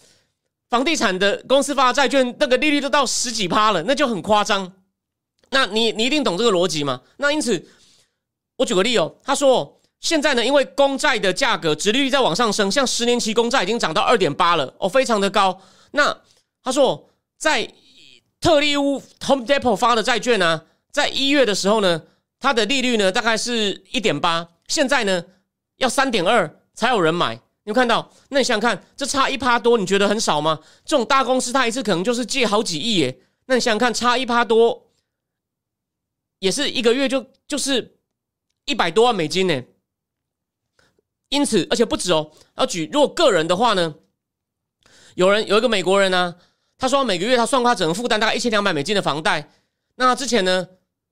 [0.70, 4.74] 房地产的公司发的债券，那个利率都到十几趴了，那就很夸张。
[5.52, 7.02] 那你你一定懂这个逻辑吗？
[7.18, 7.66] 那因此，
[8.58, 15.62] 我举个例哦，他说现在呢，因为公债的价格、殖利率在往上升，像十年期公债已经涨到二点八了，哦，非常的高。
[15.92, 16.18] 那
[16.64, 17.72] 他说，在
[18.42, 22.02] 特利乌 Home Depot 发的债券呢，在一月的时候呢，
[22.40, 25.24] 它的利率呢大概是一点八，现在呢
[25.78, 27.40] 要三点二才有人买。
[27.66, 28.12] 你有看到？
[28.30, 30.60] 那你想想看，这差一趴多，你觉得很少吗？
[30.86, 33.20] 这种大公司，它一次可能就是借好几亿耶。
[33.48, 34.92] 那你想想看，差一趴多，
[36.38, 37.98] 也是一个月就就是
[38.66, 39.64] 一百多万美金呢。
[41.30, 42.32] 因此，而且不止哦。
[42.56, 43.96] 要举如果个人的话呢，
[45.16, 46.36] 有人有一个美国人呢，
[46.78, 49.50] 他说每个月他算他只能负担大概一千两百美金的房贷。
[49.96, 50.68] 那之前呢，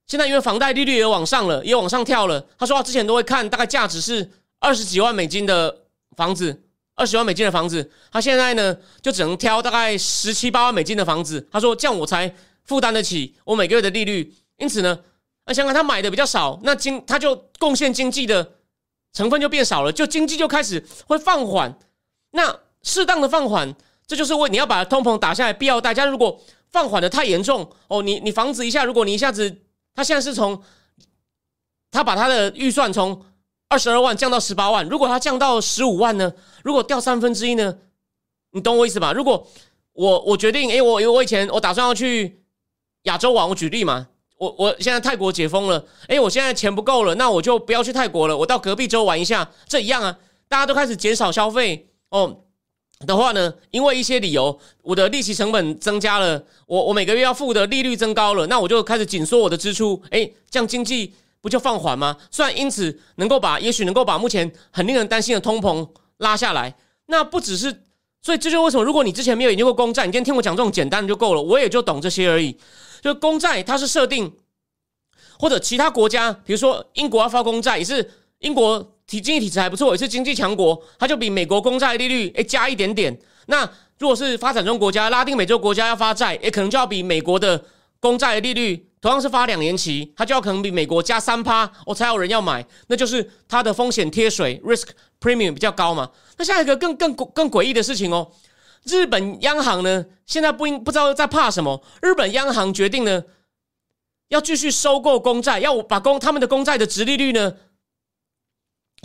[0.05, 2.45] 现在因为房贷利率也往上了，也往上跳了。
[2.59, 5.79] 他说他之前都会看大概价值是二十几万美金的。
[6.15, 6.63] 房子
[6.95, 11.47] 二十万美金的房子，他现在呢就只能挑大概十七八万美金的房子。
[11.51, 14.33] 他说这样我才负担得起我每个月的利率。
[14.57, 14.99] 因此呢，
[15.45, 18.57] 那香港他买的比较少，那经他就贡献经济的
[19.11, 21.75] 成分就变少了，就经济就开始会放缓。
[22.31, 23.73] 那适当的放缓，
[24.05, 26.05] 这就是为你要把通膨打下来必要代价。
[26.05, 29.57] 如果放缓的太严重哦，你你房子一下，如果你一下子
[29.95, 30.61] 他现在是从
[31.89, 33.25] 他把他的预算从。
[33.73, 36.31] 二十二万降到十八万，如果它降到十五万呢？
[36.63, 37.75] 如果掉三分之一呢？
[38.51, 39.11] 你懂我意思吧？
[39.11, 39.47] 如果
[39.93, 42.43] 我我决定，哎，我因为我以前我打算要去
[43.05, 52.41] 亚洲玩，我举例嘛，我我现在泰国解封了，哎，我现在钱不够了，那我就不要去泰国了，我到隔壁州玩一下，这一样啊，大家都开始减少消费哦
[53.07, 61.15] 的话呢，因为一些理由，我的利息成本增加了，我我每个月要付的利率增高了，那我就开始紧缩我的支出，哎，这样经济。
[61.43, 62.15] 不就放缓吗？
[62.31, 65.85] 虽然因此能够把，也许能够把目前很令人担心的通膨
[66.19, 66.73] 拉下来。
[67.07, 67.83] 那不只是，
[68.21, 72.57] 所以这就为什么，如果你之前没有研究过公债，你今天听我讲这种简单的就够了，我也就懂这些而已。
[73.01, 74.33] 就公债它是设定，
[75.37, 83.19] 或者其他国家，比如说英国要发公债，也是英国体经济体制还不错，也是经济强国，它就比美国公债利率诶加一点点。
[83.47, 87.65] 那如果是发展中国家、拉丁美洲国家要发债，也可能就要比美国的
[87.99, 88.92] 公债利率。
[89.03, 94.87] 同样是发两年期，它就要可能比美国加三趴，我才有人要买，那就是它的风险贴水 （risk
[95.19, 96.09] premium） 比较高嘛。
[96.37, 98.31] 那下一个更更更诡异的事情哦，
[98.85, 101.83] 日本央行呢现在不应不知道在怕什么？
[102.01, 103.21] 日本央行决定呢
[104.29, 107.55] 要继续收购公债，要把公他们的公债的值利率呢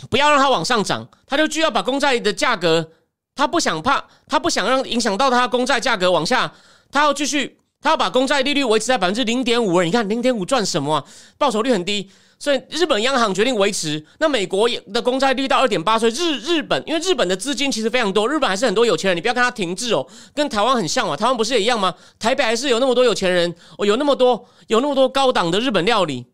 [0.09, 2.89] 不要让它往上涨，他就就要把公债的价格，
[3.35, 6.53] 他不想怕，他不想让影响到他公债价格往下，
[6.89, 7.58] 他要继续。
[7.81, 11.05] 他要把公债利率维持在百分之零点五，你看零点五赚什么啊？
[11.37, 14.05] 报酬率很低，所以日本央行决定维持。
[14.17, 19.15] 那美国的公债率到二点八，所以日日本因为日本的资金其实非常多，日本还是很多有钱人。
[19.15, 21.95] 你不要看它停滞哦，跟台湾很像嘛，台湾不是也一样吗？
[22.19, 26.25] 台北还是有那么多有钱人，哦，有那么多有那么多高档的日本料理。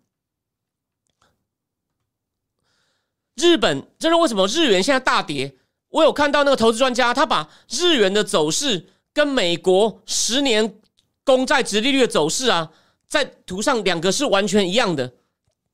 [3.35, 5.55] 日本这是为什么日元现在大跌？
[5.89, 10.79] 我有看到那个投资专家，他把日元的走势跟美国十年。
[11.25, 12.71] 公债值利率的走势啊，
[13.09, 15.13] 在图上两个是完全一样的，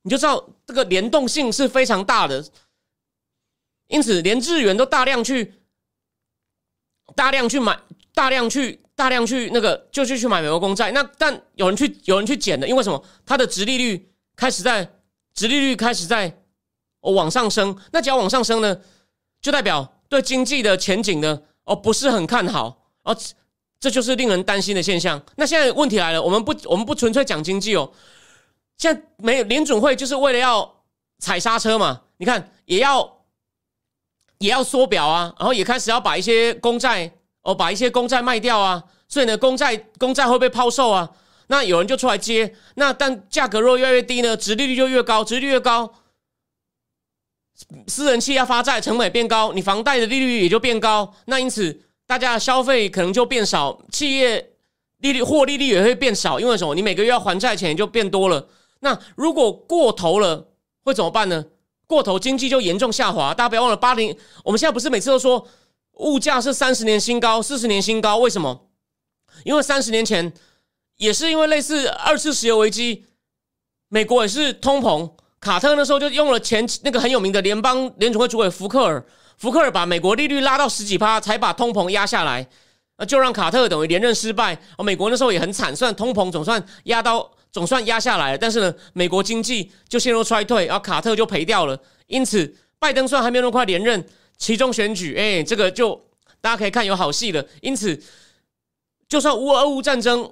[0.01, 2.43] 你就知道这个联动性是非常大的。
[3.87, 5.53] 因此，连日元都大量去、
[7.13, 7.77] 大量去买、
[8.13, 10.91] 大量去、大量去那个，就是去买美国公债。
[10.93, 13.03] 那但有人去、有人去减的，因为什么？
[13.25, 14.89] 它的值利率开始在
[15.33, 16.41] 值利率开始在
[17.01, 17.77] 哦往上升。
[17.91, 18.79] 那只要往上升呢，
[19.41, 23.17] 就代表对经济的前景呢哦不是很看好哦。
[23.81, 25.19] 这就是令人担心的现象。
[25.35, 27.91] 那现在问题来了，我们不，我们不纯粹讲经济哦。
[28.77, 30.83] 现在没有联准会，就是为了要
[31.17, 32.03] 踩刹车嘛。
[32.17, 33.23] 你看，也要
[34.37, 38.83] 也要缩表啊，然后也开始要把一些公债哦，把一些公债卖掉啊。
[39.07, 41.09] 所以呢，公债公债会被抛售啊。
[41.47, 42.55] 那有人就出来接。
[42.75, 45.91] 那但价格若越来越低呢，殖利率就越高，殖利率越高，
[47.87, 51.15] 私人企业发债成本变高，你房贷的利率也就变高。
[51.25, 51.81] 那因此。
[52.11, 54.51] 大家的消费可能就变少，企业
[54.97, 56.75] 利率获利率也会变少，因为什么？
[56.75, 58.49] 你每个月要还债钱就变多了。
[58.81, 60.49] 那如果过头了，
[60.83, 61.45] 会怎么办呢？
[61.87, 63.33] 过头经济就严重下滑。
[63.33, 65.47] 大家不要忘了，八零我们现在不是每次都说
[65.99, 68.17] 物价是三十年新高、四十年新高？
[68.17, 68.67] 为什么？
[69.45, 70.33] 因为三十年前
[70.97, 73.05] 也是因为类似二次石油危机，
[73.87, 79.05] 美国也是通膨，卡特那时候就用了前那个很有名的联邦联储会主委福克尔。
[79.41, 82.47] 福克尔把美国利率拉到十几趴，才把通膨压下来，
[82.99, 84.55] 那就让卡特等于连任失败。
[84.77, 91.75] 哦，美国那时候也很惨，虽然通膨总算压到，总算压下来了，但是呢，美国经济就陷入衰退，然后卡特就赔掉了。
[92.05, 95.99] 因此，拜登虽然还没有那么快连任，其中选举，哎，这个就
[96.39, 97.43] 大家可以看有好戏了。
[97.61, 97.99] 因此，
[99.09, 100.31] 就算乌俄乌战争，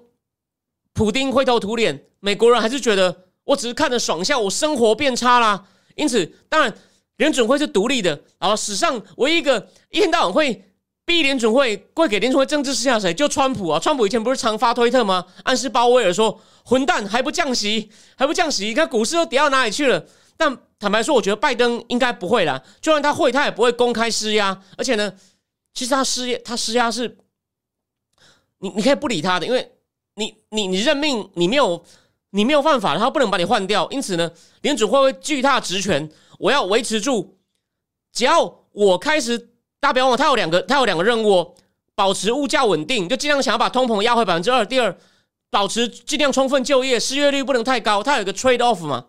[0.93, 5.65] 普丁灰头土脸，美国人还是觉得我只是看着爽笑，我生活变差啦。
[5.95, 6.72] 因此，当然。
[7.19, 10.65] 联准会是独立的，然后史上唯一一个一天到晚会
[11.05, 13.13] 逼联准会、会给联准会政治施压谁？
[13.13, 13.79] 就川普啊！
[13.79, 15.25] 川普以前不是常发推特吗？
[15.43, 18.65] 暗示鲍威尔说：“混蛋，还不降息，还不降息？
[18.67, 20.05] 你看股市都跌到哪里去了？”
[20.38, 22.63] 但坦白说，我觉得拜登应该不会啦。
[22.79, 24.62] 就算他会，他也不会公开施压。
[24.77, 25.13] 而且呢，
[25.73, 27.17] 其实他施压，他施压是，
[28.60, 29.71] 你你可以不理他的，因为
[30.15, 31.84] 你你你任命你没有
[32.29, 33.86] 你没有犯法，他不能把你换掉。
[33.91, 37.38] 因此呢，联准会会据他职权，我要维持住。
[38.12, 39.38] 只要我开始，
[39.80, 41.56] 大家不要忘了，他有两个，他有两个任务：
[41.93, 44.97] 保持物价稳定，就尽量想要把通膨压回百分之二；第二，
[45.52, 48.02] 保持尽量充分就业，失业率不能太高。
[48.02, 49.06] 他有一个 trade off 嘛？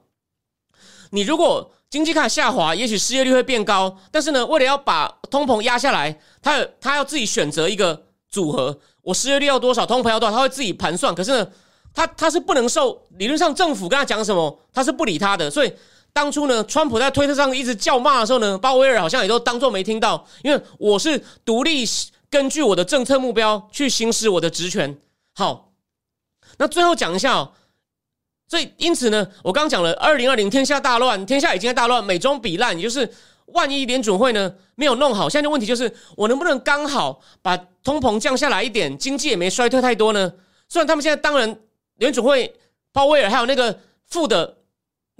[1.12, 3.96] 你如果经济开始下滑，也许失业率会变高。
[4.10, 8.78] 但是呢，为了要把通膨压下来，他他要自己选择一个组合。
[9.02, 11.14] 我失业率要多少，通膨要多少，他会自己盘算。
[11.14, 11.50] 可是呢，
[11.94, 15.50] 他他是不能受理论上政府跟他讲什么，他是不理他的。
[15.50, 15.72] 所以。
[16.12, 21.84] 当初呢，川普在推特上一直叫骂的时候呢，鲍威尔好像也都当做没听到，因为我是独立
[22.28, 24.98] 根据我的政策目标去行使我的职权。
[25.34, 25.72] 好，
[26.58, 27.52] 那最后讲一下哦，
[28.48, 33.08] 所以因此呢，我刚刚讲了，二零二零天下大乱，天下已经在大乱，美中比烂，也就是
[33.46, 40.32] 万一联准会呢没有弄好，现在的问题就是我能不能刚好把通膨降下来一点，经济也没衰退太多呢？
[40.68, 41.60] 虽然他们现在当然
[41.98, 42.52] 联准会
[42.92, 44.56] 鲍威尔还有那个副的。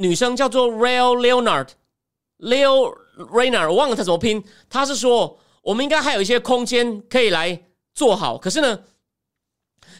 [0.01, 4.43] 女生叫做 Rael Leonard，Leo Rainer，我忘了她怎么拼。
[4.71, 8.39] 她是说，我们应该还有一些空间可以来做好。
[8.39, 8.81] 可是呢，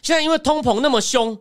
[0.01, 1.39] 现在因为通膨那么凶，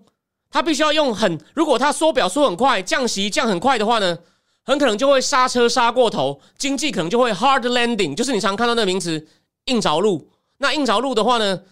[0.51, 4.19] 他必须要用很，如果他缩表缩很快，降息降很快的话呢，
[4.63, 9.27] 很可能就会刹车刹过头，经济可能就会 hard landing，就是你常看到那个名词
[9.65, 10.29] 硬着陆。
[10.59, 11.63] 那硬着陆的话呢，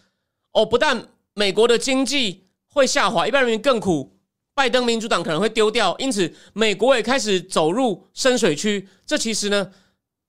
[0.53, 4.14] 哦，不但美国的经济会下滑，一般人民更苦。
[4.58, 8.88] 拜登民主党可能会丢掉，因此美国也开始走入深水区。
[9.06, 9.70] 这其实呢，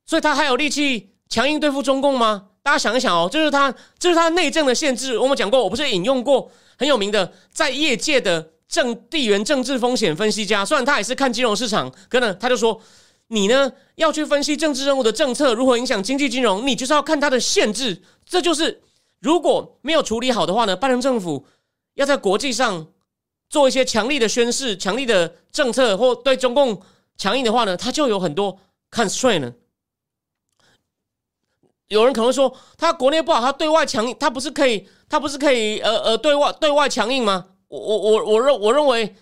[0.05, 2.49] 所以他还有力气强硬对付中共吗？
[2.61, 5.17] 大家想一想哦，这是他，这是他内政的限制。
[5.17, 12.79] 我们讲过，我不是引用过很有名的在业界的政地缘政治风险分析家，虽然他也是看金融市场，可能他就说，
[13.29, 18.03] 你呢要去分析政治任务的政策如何影响经济金融，你就是要看它的限制。
[18.23, 18.79] 这就是
[19.19, 21.47] 如果没有处理好的话呢，拜登政府
[21.95, 22.85] 要在国际上。
[23.49, 26.79] 做一些强力的宣誓、强力的政策，或对中共
[27.17, 28.59] 强硬的话呢，他就有很多
[28.91, 29.53] constraint。
[31.88, 37.47] 有人可能说，他国内不好，他对外强硬，他不是可以，他不是可以，呃呃，对外对外强硬吗？
[37.67, 39.15] 我我我我认我认为，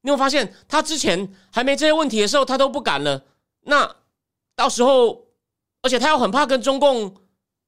[0.00, 3.22] 你会发现，他之前还没这些问题的时候，他都不敢了。
[3.66, 3.96] 那
[4.56, 5.26] 到时候，
[5.82, 7.14] 而且他又很怕跟中共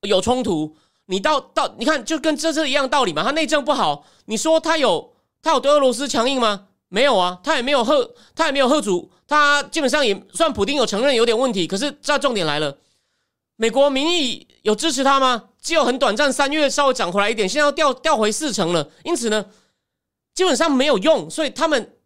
[0.00, 0.74] 有冲突。
[1.04, 3.22] 你到到，你看，就跟这次一样道理嘛。
[3.22, 5.15] 他内政不好，你说他有。
[5.46, 6.66] 他有对俄罗斯强硬吗？
[6.88, 11.68] 没有啊，他也没有贺，他也没有贺主，他基本上也算普丁有承认有点问题。
[11.68, 12.76] 可是这重点来了，
[13.54, 15.50] 美国民意有支持他吗？
[15.62, 18.90] 只有很短暂，三月稍微涨回来一点，现在要掉掉回四成了。
[19.04, 19.46] 因此呢，
[20.34, 21.96] 基本上没有用，所以他们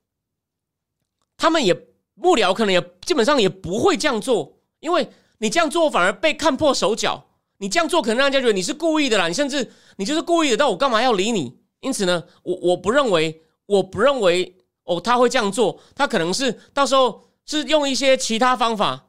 [1.39, 1.75] 他们也
[2.13, 7.25] 幕僚可能也基本上也不会这样做，因为你这样做反而被看破手脚。
[7.57, 11.60] 你这样做可能让人家觉得你是故意的啦，你甚至你就是故意的，但我干嘛要理你？
[11.81, 15.81] 因此呢，我我不认为，我不认为哦，他会这样做。
[15.95, 19.07] 他可能是到时候是用一些其他方法，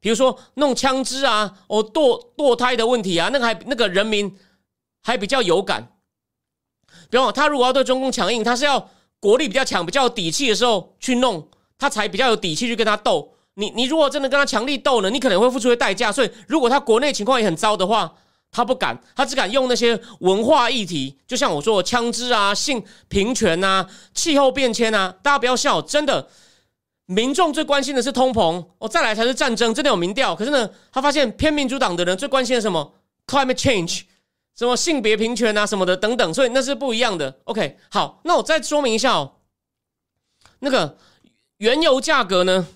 [0.00, 4.36] 比如说弄枪支啊，哦堕堕胎的问题啊，那个还那个人民
[5.02, 5.96] 还比较有感。
[7.10, 13.34] 比方他如果要对中共强硬，他是要国力比较强、比较有底气的时候去弄，他才比较有底气去跟他斗。
[13.54, 16.10] 你你如果真的跟他强力斗呢，你可能会付出的代价。
[16.10, 18.14] 所以，如果他国内情况也很糟的话，
[18.52, 25.16] 他不敢，他只敢用那些文化议题，就像我说的，枪支啊、性平权啊、气候变迁啊。
[25.22, 26.28] 大家不要笑，真的，
[27.06, 30.36] 民众最关心的是通膨，哦，再来才是战争，真的有民调。
[30.36, 32.92] 可是呢，他发现偏民主党的人最关心的什么
[33.26, 34.02] ？climate change，
[34.54, 37.34] 什么性别平权啊什么的等等，所以那是不一样的。
[37.44, 39.36] OK，好，那我再说明一下哦，
[40.58, 40.98] 那个
[41.56, 42.68] 原油价格呢？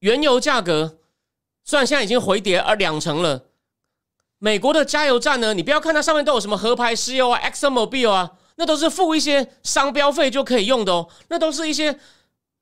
[0.00, 0.98] 原油价格
[1.64, 3.45] 虽然现在已经回跌而两成了。
[4.38, 5.54] 美国的加油站呢？
[5.54, 11.08] 你不要看它上面都有什么合牌石油啊、Exxon Mobil 啊，那都是付一些商标费就可以用的哦。
[11.28, 11.98] 那都是一些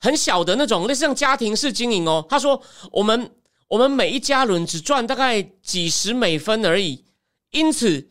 [0.00, 2.24] 很小的那种，类似像家庭式经营哦。
[2.28, 3.28] 他说，我们
[3.66, 7.04] 我们每一加仑只赚大概几十美分而已。
[7.50, 8.08] 因此，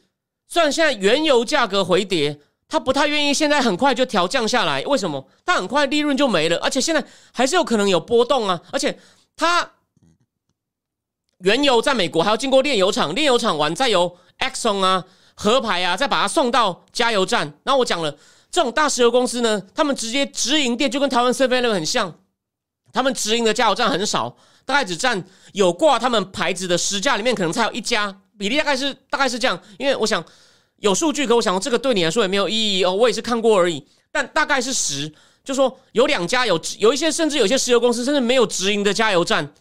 [0.47, 4.81] 虽然现在原油价格回跌，他不太愿意现在很快就调降下来。
[4.81, 5.25] 为什么？
[5.45, 8.61] 他很快利润就没了，而且现在还是有可能有波动啊。
[8.71, 8.99] 而且
[9.37, 9.71] 他。
[11.43, 15.03] 原油在美国还要经过炼油厂，炼油厂完再由 Exxon 啊、
[15.35, 17.53] 合牌啊，再把它送到加油站。
[17.63, 18.17] 然后我讲了，
[18.49, 22.17] 这种大石油公司呢，他们直接直营店就跟台湾 Seven Eleven 很像，
[22.93, 25.21] 他们直营的加油站很少，大概只占
[25.51, 29.61] 有挂他们牌子的十家里面可能才有一家，比例大概是大概是这样。
[29.77, 30.23] 因为我想
[30.77, 33.85] 有数据，可我想这个对你来说也没有意义哦，我也是看过而已。
[34.13, 35.11] 但大概是十，
[35.43, 39.51] 就说有两家有有一些甚至有些石油公司甚至没有直营的加油站，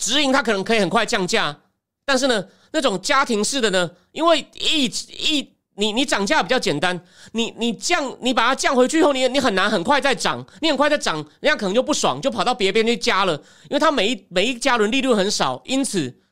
[0.00, 1.60] 直营它可能可以很快降价，
[2.06, 6.98] 但是呢，那种家庭式的呢，因为一一你你涨价比较简单，
[7.32, 13.34] 你你降你把它降回去以后，你你很难很快再涨，你很快再涨，人家可能就不爽，就跑到别边去加了，
[13.68, 16.22] 因为它每一每一加仑利润很少，因此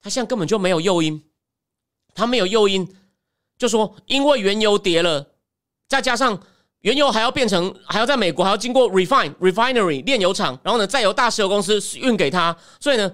[0.00, 1.20] 它现在根本就没有诱因，
[2.14, 2.88] 它没有诱因，
[3.58, 5.34] 就说因为原油跌了，
[5.88, 6.40] 再加上
[6.80, 13.12] 原油还要变成还要在美国还要经过 refine refinery 炼油厂，然后呢再由大石油公司运给他，所以呢，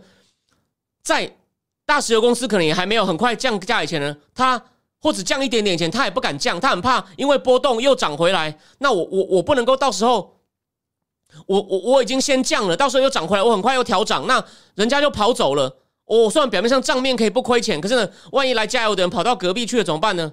[1.02, 1.36] 在
[1.84, 4.62] 大石油公司可能也还没有很快降价以前呢，他。
[4.98, 8.58] 或者降一点点钱，他也不敢降，他很怕，因为波动又涨回来。
[8.78, 10.40] 那我我我不能够到时候，
[11.46, 14.42] 我我我已经先降了，到时候又涨回来，我很快又调涨，那
[14.74, 15.76] 人家就跑走了。
[16.06, 20.32] 我虽然表面上账面可以不亏钱，可是呢，万一来加油的人跑到隔壁去了怎么办呢？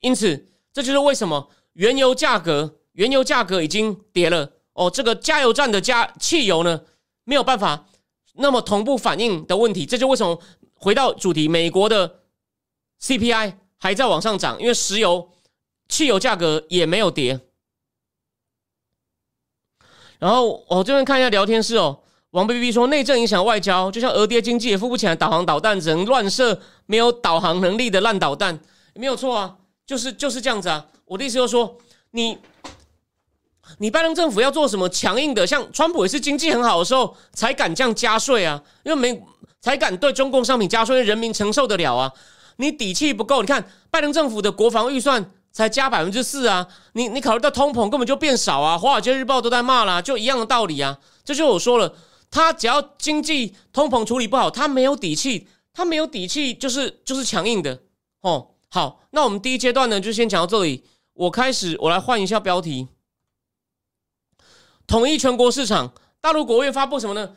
[0.00, 4.90] 因此，这就是为什么原油价格原油价格已经跌了哦。
[4.90, 6.80] 这个加油站的加汽油呢，
[7.22, 7.86] 没有办法
[8.32, 9.86] 那么同步反应的问题。
[9.86, 10.40] 这就为什么
[10.74, 12.22] 回到主题，美国的
[13.00, 13.54] CPI。
[13.76, 15.30] 还在往上涨，因为石油、
[15.90, 17.38] 汽油价格也没有跌。
[20.18, 22.00] 然后我这边看一下聊天室哦，
[22.30, 28.58] 王 B B 说内政影响外交，就像俄爹经济也付不起来导航导弹，只能乱射没有导航能力的烂导弹，
[28.94, 30.86] 没有错啊，就是就是这样子啊。
[31.04, 31.76] 我的意思就是说，
[32.12, 32.38] 你
[33.78, 39.22] 你拜登政府要做什么强硬的，像川普也是经济很好的时候才敢这样加税啊，因为没
[39.60, 42.12] 才敢对中共商品加税，人民承受得了啊。
[42.56, 50.98] 你底气不够，你看拜登政府的国防预算才加百分之四啊，你你考虑到通膨根本就变少啊，华尔街日报都在骂啦，就一样的道理啊。
[51.24, 51.94] 这就我说了，
[52.30, 57.80] 他只要经济通膨处理不好，他没有底气，他没有底气就是就是强硬的
[58.20, 58.53] 哦。
[58.74, 62.88] 好，那我们第一阶段呢就先讲到这里，我开始我来换一下标题，
[64.84, 67.36] 统一全国市场，大陆国务院发布什么呢？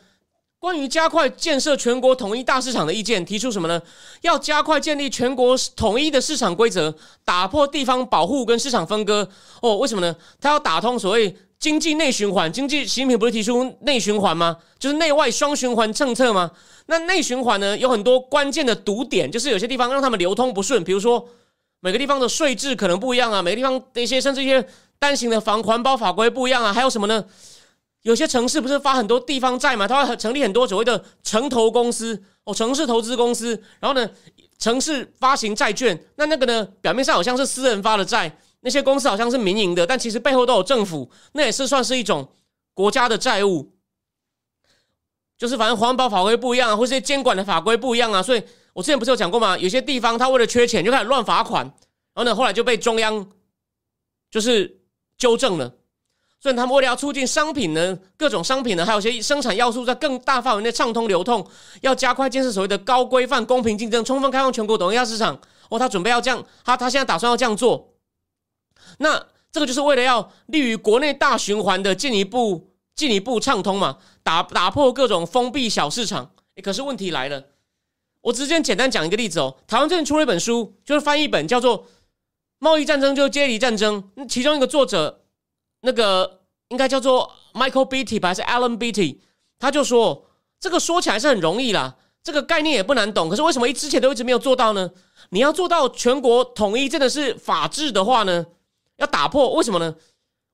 [0.58, 3.80] 关于加快建设全国统一大市场的意见，提出什么呢？
[4.22, 6.92] 要加快建立全国统一的市场规则，
[7.24, 9.30] 打破地方保护跟市场分割。
[9.62, 10.16] 哦，为什么呢？
[10.40, 12.52] 他要打通所谓经济内循环。
[12.52, 14.56] 经济习近平不是提出内循环吗？
[14.78, 16.50] 就是内外双循环政策吗？
[16.86, 21.28] 那内循环呢，有很多关键的堵点，就是有些地方让他们流通不顺，比如说
[21.80, 24.64] 每个地方的税制可能不一样啊，每个地方的一些甚至一些
[24.98, 27.24] 单行的防环保法规不一样啊，还有什么呢？
[28.02, 29.86] 有些城市不是发很多地方债嘛？
[29.86, 33.60] 它会成立很多所谓的城投公司哦，城市投资公司。
[33.80, 34.08] 然后呢，
[34.58, 42.28] 城市发行债券，那那个呢，表面上好像是私人发的债，那些公司好像是民营的，但其实背后都有政府，那也是算是一种
[42.74, 43.72] 国家的债务。
[45.36, 48.42] 就是反正环保法规不一样啊，或是监管的法规不一样啊，所以
[48.72, 49.56] 我之前不是有讲过吗？
[49.56, 53.24] 有些地方他为了缺钱就开始乱罚款，然后呢，后来就被中央
[54.30, 54.80] 就是
[55.16, 55.72] 纠正了。
[56.40, 61.44] 所以他们为了要促进商品呢，各种商品呢，还有些生产要素在更大范围内畅通流通，
[61.82, 65.40] 要加快建设所谓的高规范、公平竞争、充分开放全国统一市场。
[65.68, 67.87] 哦，他准备要这样，他他现在打算要这样做。
[68.98, 76.30] 那这个就是为了要利于国内大循环的进一步进一步畅通嘛，打打破各种封闭小市场。
[76.62, 77.44] 可是问题来了，
[78.22, 79.56] 我直接简单讲一个例子哦。
[79.66, 81.84] 台湾最近出了一本书，就是翻译本叫做
[82.58, 85.22] 《贸易战争就是阶级战争》，其中一个作者。
[85.82, 89.18] 那个应该叫做 Michael Beatty 吧，还是 Alan Beatty？
[89.60, 90.26] 他就说
[90.58, 93.28] 这个说起来是很容易啦，这个概念也不难懂。
[93.28, 94.90] 可是为什么一之前都一直没有做到呢？
[95.30, 98.44] 你要做到全国统一，真的是法治的话呢，
[98.98, 99.96] 要打破为什么呢？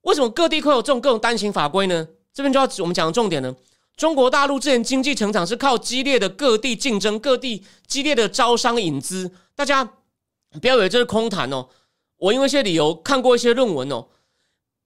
[0.02, 2.06] 为什么各地会有这种各种单行法规呢？
[2.32, 3.54] 这边就要我们讲的重点呢。
[3.96, 9.30] 中国大陆之前经济成长是靠激烈的各地竞争，各地激烈的招商引资。
[9.54, 9.84] 大家
[10.60, 11.68] 不要以为这是空谈哦。
[12.16, 14.08] 我因为一些理由看过一些论文哦。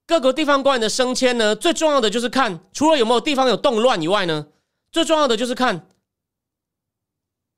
[0.06, 4.46] 各个地方官员的升迁呢，最重要的就是看除了有没有地方有动乱以外呢，
[4.92, 5.88] 最重要的就是看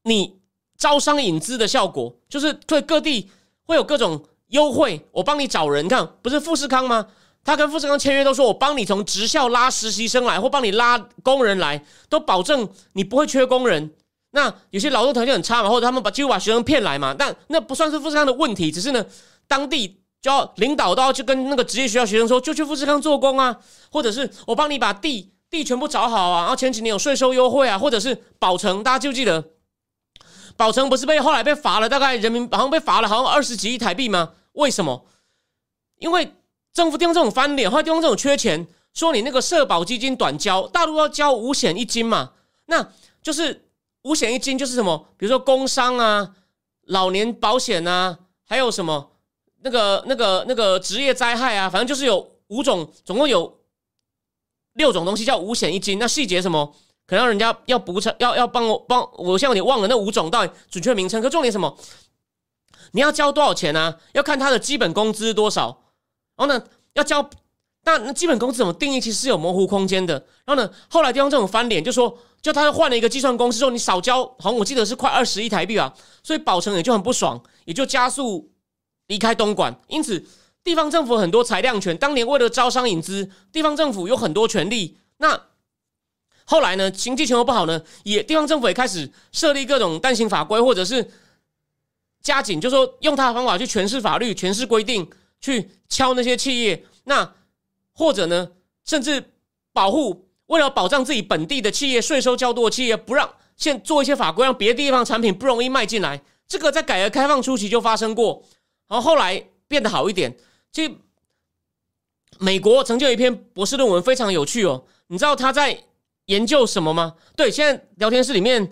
[0.05, 0.41] 你
[0.77, 3.31] 招商引资的效果，就是对各地
[3.65, 5.05] 会有各种优惠。
[5.11, 7.07] 我帮你找人，看不是富士康吗？
[7.43, 13.93] 他跟富士康签约都说我帮你从职校拉实习生来，或帮你拉工人来，都保证你不会缺工人。
[14.33, 19.05] 那有些劳动条件很差嘛，或者他们把几乎把学生骗来嘛，但那不算是富士康的问题，只是呢
[19.49, 19.97] 当地。
[20.23, 23.57] 就要领导都要去跟那个职业学校学生说，就去富士康做工啊，
[23.91, 29.43] 或者是我帮你把地地全部找好啊，然后前几年有税收优惠啊，或者是宝城，大家记不记得？
[30.59, 34.29] 宝城不是被后来被罚了，大概人民好像被罚了好像二十几亿台币吗？
[34.53, 35.07] 为什么？
[35.99, 36.35] 因为
[36.73, 42.33] 政府地方这种翻脸，或者地方这种缺钱，说你那个社保基金短交，大陆要交五险一金嘛，
[42.67, 42.93] 那
[43.23, 43.69] 就是
[44.03, 45.07] 五险一金就是什么？
[45.17, 46.35] 比如说工伤啊、
[46.87, 49.11] 老年保险啊，还有什么？
[49.63, 53.61] 那个、那个、那个职业灾害啊，反正就是有五种，总共有
[54.73, 55.99] 六种东西叫五险一金。
[55.99, 56.75] 那细节什么，
[57.07, 61.21] 可能人家要补偿，要要帮我帮我，现在有点忘了那五种到底准确名称。
[61.21, 61.77] 可重点什么？
[62.93, 63.97] 你要交多少钱呢？
[64.13, 65.83] 要看他的基本工资多少，
[66.37, 66.65] 然后呢，
[66.95, 67.29] 要交。
[67.83, 69.01] 那那基本工资怎么定义？
[69.01, 70.15] 其实是有模糊空间的。
[70.45, 75.95] 然后呢，后来地方政府翻脸，就说，就他换了一个计算公式，说你少交，好像我记得是快二十亿台币吧。
[76.23, 78.53] 所以宝成也就很不爽，也就加速
[79.07, 79.75] 离开东莞。
[79.89, 80.23] 因此，
[80.63, 81.97] 地方政府很多裁量权。
[81.97, 84.99] 当年为了招商引资，地方政府有很多权利。
[85.17, 85.41] 那
[86.45, 91.11] 后来呢，经济情况不好呢，也地方政府也开始设立各种单行法规，或者是
[92.23, 95.09] 加紧，就说用他的方法去诠释法律、诠释规定，
[95.41, 96.85] 去敲那些企业。
[97.05, 97.35] 那
[97.93, 98.51] 或者呢，
[98.85, 99.33] 甚至
[99.73, 106.23] 保护为了保障自己本地的企业税收较多的企业，不让现做一些法规，让别的地方产品不容易卖进来。
[106.47, 108.43] 这个在改革开放初期就发生过，
[108.89, 110.37] 然后后来变得好一点。
[110.73, 110.91] 这
[112.39, 115.85] 美国曾经有一篇博士论文非常有趣哦，你知道他在
[116.27, 117.15] 研究什么吗？
[117.37, 118.71] 对，现在聊天室里面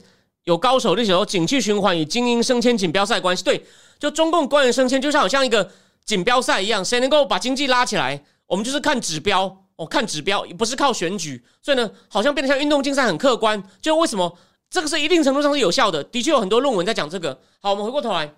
[0.48, 3.44] 有高手，那时候景气循环与精英升迁锦标赛关系。
[3.44, 3.62] 对，
[3.98, 5.70] 就中共官员升迁就像好像一个
[6.06, 8.24] 锦标赛一样，谁能够把经济拉起来？
[8.46, 13.62] 我们就是看指标，哦，看指标，不是靠选举，所以呢，好像变得像运动竞赛，很客观。
[13.82, 14.38] 就为什么
[14.70, 16.02] 这个是一定程度上是有效的？
[16.04, 17.38] 的确有很多论文在讲这个。
[17.60, 18.32] 好，我们回过头来，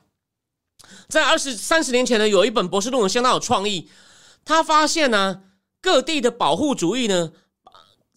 [1.06, 3.88] 在二十三十年前呢，有一本博士论文相当有创意。
[4.44, 5.42] 他发现呢，
[5.80, 7.30] 各地的保护主义呢，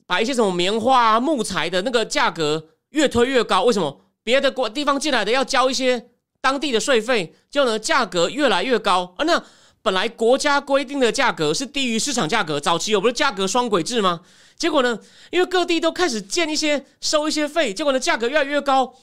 [0.07, 3.63] 把一些什么棉花、木材的那个价格越推越高。
[3.65, 4.01] 为什么？
[4.23, 6.09] 别的国地方进来的要交一些
[6.41, 9.13] 当地的税费，就呢价格越来越高。
[9.17, 9.43] 啊，那。
[9.85, 14.21] 本来国家规定的价格是低于市场价格，早期有不是价格双轨制吗？
[14.55, 14.97] 结果呢，
[15.29, 18.95] 因为各地都开始建一些收一些费，结果呢价格越来越高，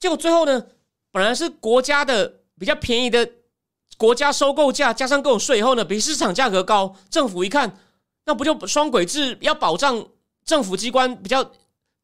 [0.00, 0.66] 结果最后呢，
[1.12, 3.30] 本来是国家的比较便宜的
[3.96, 7.78] 国家收购价，加上各种税以后呢，比市场价格高，政府一看，
[8.24, 10.04] 那不就双轨制要保障
[10.44, 11.48] 政府机关比较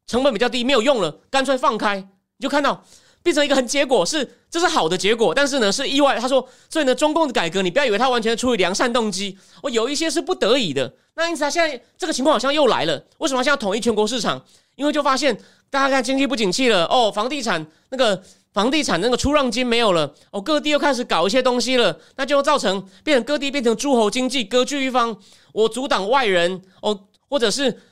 [0.07, 2.84] 成本比较低，没有用了，干脆放开，你就看到。
[3.24, 6.18] 变成一个很结果是，这是好的结果，但是呢是意外。
[6.18, 10.92] 他说，所以呢，中共的改革，你不要以为他完全出于良善动机，我有一些是不得已的。
[11.14, 13.00] 那因此，他现在这个情况好像又来了。
[13.18, 14.44] 为什么现在统一全国市场？
[14.74, 15.38] 因为就发现
[15.70, 18.20] 大家看经济不景气了，哦，房地产那个
[18.53, 25.16] 房地产那个出让金没有了，哦，各地又开始搞一些东西了，那就造成变成各地变成诸侯经济，割据一方，
[25.53, 27.82] 我阻挡外人，哦，或者是。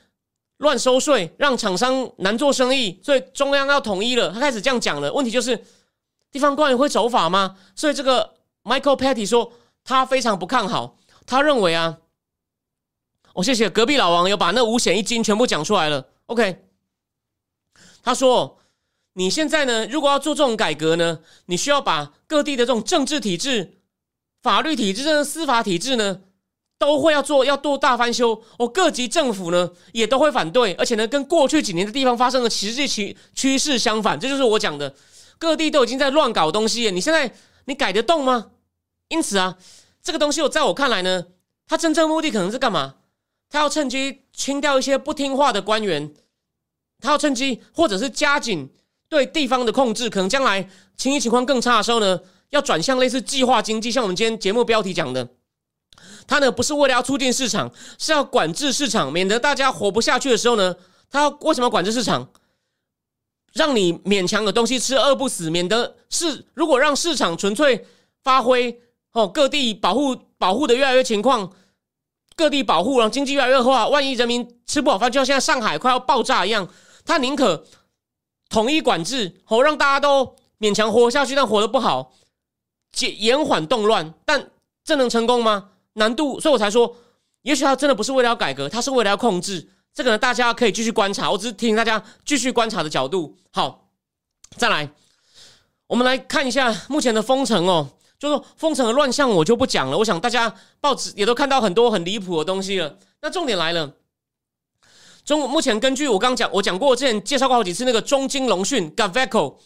[0.61, 4.31] 乱收税，让厂商难做生意，所以中央要统一了。
[4.31, 5.11] 他开始这样讲了。
[5.11, 5.59] 问题就是，
[6.31, 7.57] 地方官员会守法吗？
[7.75, 9.53] 所以这个 Michael Patty 说
[9.83, 10.97] 他非常不看好。
[11.25, 11.97] 他认为啊，
[13.33, 16.09] 我谢谢隔壁老王有把那五险一金全部讲出来了。
[16.27, 16.63] OK，
[18.03, 18.59] 他说
[19.13, 23.79] 你现在呢，如果要做这种改革呢，你需要把各地的这种政治体制、
[24.43, 26.21] 法律体制、这司法体制呢。
[26.81, 34.95] 都会要做要做大翻修，哦，各级政府呢也都会反对，而且呢，跟过去几年的地方发生的实际趋趋势相反，这就是我讲的，
[35.37, 37.31] 各地都已经在乱搞东西，你现在
[37.65, 38.47] 你改得动吗？
[39.09, 39.57] 因此啊，
[40.01, 41.25] 这个东西我在我看来呢，
[41.67, 42.95] 它真正目的可能是干嘛？
[43.47, 46.11] 他要趁机清掉一些不听话的官员，
[46.99, 48.67] 他要趁机或者是加紧
[49.07, 50.67] 对地方的控制，可能将来
[50.97, 52.19] 经济情况更差的时候呢，
[52.49, 55.29] 要转向类似计划经济，像我们今天节目标题讲的。
[56.27, 60.75] 他呢不是为了要促进市场，是要管制市场，免得大家活不下去的时候呢，
[61.09, 62.29] 他为什么管制市场？
[63.53, 67.85] 让你勉强有东西吃，饿不死，免得是如果让市场纯粹
[68.23, 68.81] 发挥
[69.11, 71.51] 哦，各地保护保护的越来越情况，
[72.37, 76.65] 各地保护，然后经济越来越化，万一人民吃不饱饭，就像现在上海快要爆炸一样，
[77.03, 77.65] 他宁可
[78.49, 82.13] 统一管制，哦，让大家都勉强活下去，但活得不好，
[82.93, 84.51] 减延缓动乱，但
[84.85, 85.70] 这能成功吗？
[85.93, 86.95] 难度，所以我才说，
[87.41, 89.69] 也许他真的不是为了要改革，他是为了要控制。
[89.93, 91.29] 这个呢，大家可以继续观察。
[91.29, 93.37] 我只是提醒大家继续观察的角度。
[93.51, 93.89] 好，
[94.55, 94.89] 再来，
[95.87, 99.97] 我们来看一下目前的封城哦，就说封城的乱象，我就不讲了。
[99.97, 102.97] 我想大家报纸也都看到很多很离谱的东西了。
[103.21, 103.93] 那重点来了，
[105.25, 109.57] 中目前根据我刚刚讲，我讲过之前介绍过好几次那个中金龙讯 Gaveco。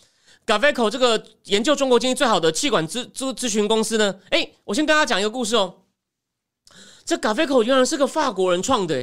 [0.48, 5.74] Gaveco 这个研究中国经济最好的气管咨咨咨询公司呢，哎，我先跟大家讲一个故事哦。
[7.06, 8.96] 这 Gaveco 原来是个法国人创的，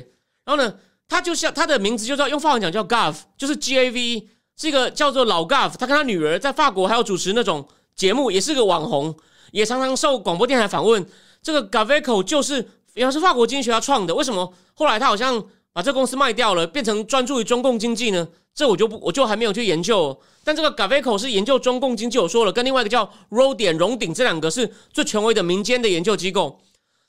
[0.45, 0.75] 然后呢，
[1.09, 5.71] 他就像他的名字就叫用法文讲叫 Gav，就是 G A V，是一个叫做老 Gav。
[5.79, 9.15] 他跟他女儿在法国还有主持那种节目，也是个网红，
[9.53, 11.07] 也常常受广播电台访问。
[11.41, 18.27] 这个 Gaveco 就是原来是法国经济学家创的，为什么后来他好像把这公司卖掉了，变成专注于中共经济呢？
[18.53, 20.21] 这我就不我就还没有去研究。
[20.43, 26.61] 但这个 Gaveco 是研究中共经济，我说了，跟另外一个叫 Rodian 荣鼎这两个是最权威的民间的研究机构。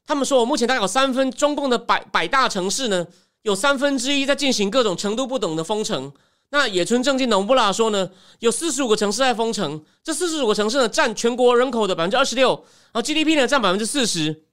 [0.06, 3.08] 他们说，我目前大概有三分中共的百百大城市呢，
[3.44, 6.12] 有三分之一在进行各种程度不等的封城。
[6.50, 12.50] 那野村正金农布拉说呢，有四十五个城市在封城，这四十五个城市呢占全国人口的百分之二十六，
[12.92, 14.44] 然后 GDP 呢占百分之四十。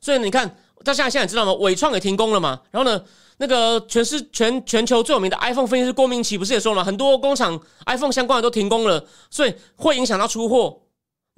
[0.00, 1.52] 所以你看，大家现在知道吗？
[1.54, 2.60] 伟创也停工了嘛？
[2.70, 3.04] 然后呢，
[3.38, 10.82] 那个全是全全球最有名的 iPhone 分析师郭明奇不是也说了，很多工厂 iPhone 相关的都停工了，所以会影响到出货。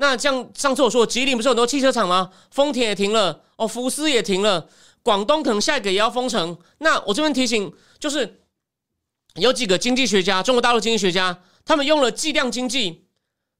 [0.00, 2.32] 那像上次我说，吉林不是很多汽车厂吗？
[2.50, 4.68] 丰田也停了，哦，福斯也停了，
[5.04, 6.58] 广东可能下一个也要封城。
[6.78, 8.38] 那我这边提醒就是。
[9.36, 13.04] 有几个经济学家，中国大陆经济学家，他们用了计量经济，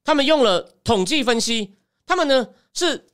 [0.03, 3.07] 他们用了统计分析，他们呢是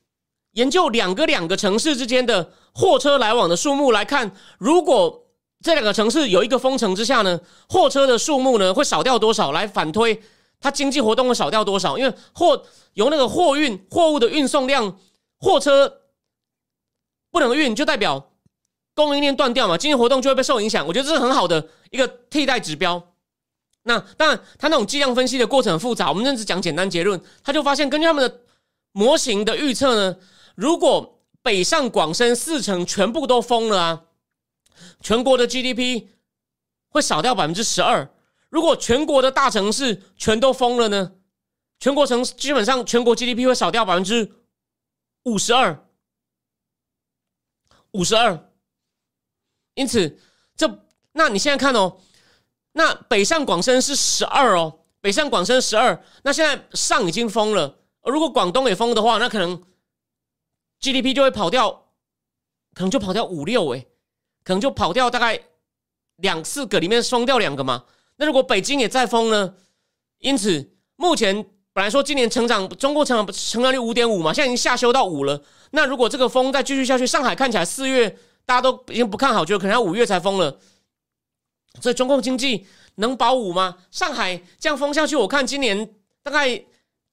[0.52, 5.26] 研究两个两个城市之间的货车来往的数目来看，如果
[5.60, 10.18] 这两个城市有一个封城之下呢，货车的数目呢会少掉多少，来反推
[10.60, 14.98] 它经济活动会少掉多少，因为货由那个货运货物的运送量，
[15.38, 16.02] 货车
[17.30, 18.32] 不能运，就代表。
[18.94, 20.86] 供应链断掉嘛，经济活动就会被受影响。
[20.86, 23.12] 我觉得这是很好的一个替代指标。
[23.82, 27.20] 那当然，他那种计量分析的过程很复杂，我们只讲简单结论。
[27.44, 28.40] 他就发现，根据他们的
[28.92, 30.16] 模型的预测呢，
[30.54, 34.04] 如果北上广深四城全部都封了啊，
[35.02, 36.06] 全国的 GDP
[36.88, 38.08] 会少掉百分之十二。
[38.56, 41.12] 如果全国的大城市全都封了呢，
[41.78, 44.32] 全国城基本上全国 GDP 会少掉百分之
[45.24, 45.86] 五十二，
[47.90, 48.50] 五十二。
[49.74, 50.18] 因此，
[50.56, 50.82] 这
[51.12, 51.98] 那你现在看哦，
[52.72, 59.62] 那北上广深是十二哦，北上广深十二，那现在上已经封了，如果广东也封的话，那可能
[60.80, 61.90] GDP 就会跑掉，
[62.72, 63.86] 可能就跑掉五六诶，
[64.44, 65.38] 可能就跑掉大概
[66.16, 67.84] 两四个里面封掉两个嘛。
[68.16, 69.54] 那如果北京也再封呢？
[70.18, 75.42] 因此，目前本来说今年成长，中国成长成长率五点五嘛，现在已经下修到五了。
[75.70, 78.18] 那如果这个风再继续下去，上海看起来四月。
[78.48, 80.60] 大家都已经不看好，觉得可能要五月才封了，
[81.80, 82.64] 所以中共经济
[82.94, 83.78] 能保五吗？
[83.90, 85.90] 上海这样封下去，我看今年
[86.22, 86.64] 大概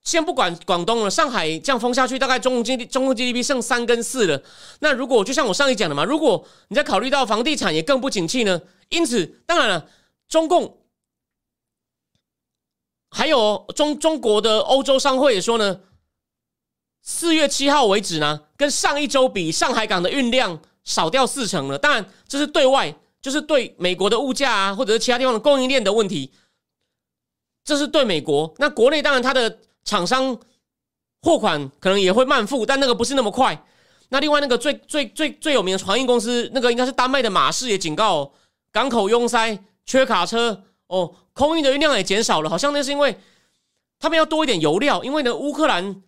[0.03, 4.43] 先不管广东了，上海这样封下去，大概中共经济中共 GDP 剩三跟四了。
[4.81, 8.61] 那如果就像我上一讲的嘛，如果你在考虑到房地产也更不景气呢？
[8.89, 9.87] 因此，当然了，
[10.27, 10.77] 中共
[13.13, 15.79] 还有中中国的欧洲商会也说呢，
[17.01, 20.59] 四月七号为止呢，跟上一周比，上海港的运量。
[20.85, 26.33] 少掉四成了，当然这是对外，就是对美国的物价啊，或者是其他地方的供应链的问题，
[27.63, 28.53] 这是对美国。
[28.57, 30.37] 那国内当然它的厂商
[31.21, 33.65] 货款可能也会慢付，但那个不是那么快。
[34.09, 38.33] 那另外那个最最最最有名的船运公司，那个应该是丹麦的马士也警告，
[38.73, 43.17] 港口拥塞、缺卡车哦，空运的运量也减少了，好像那是因为
[43.99, 46.01] 他们要多一点油料，因为呢乌克兰、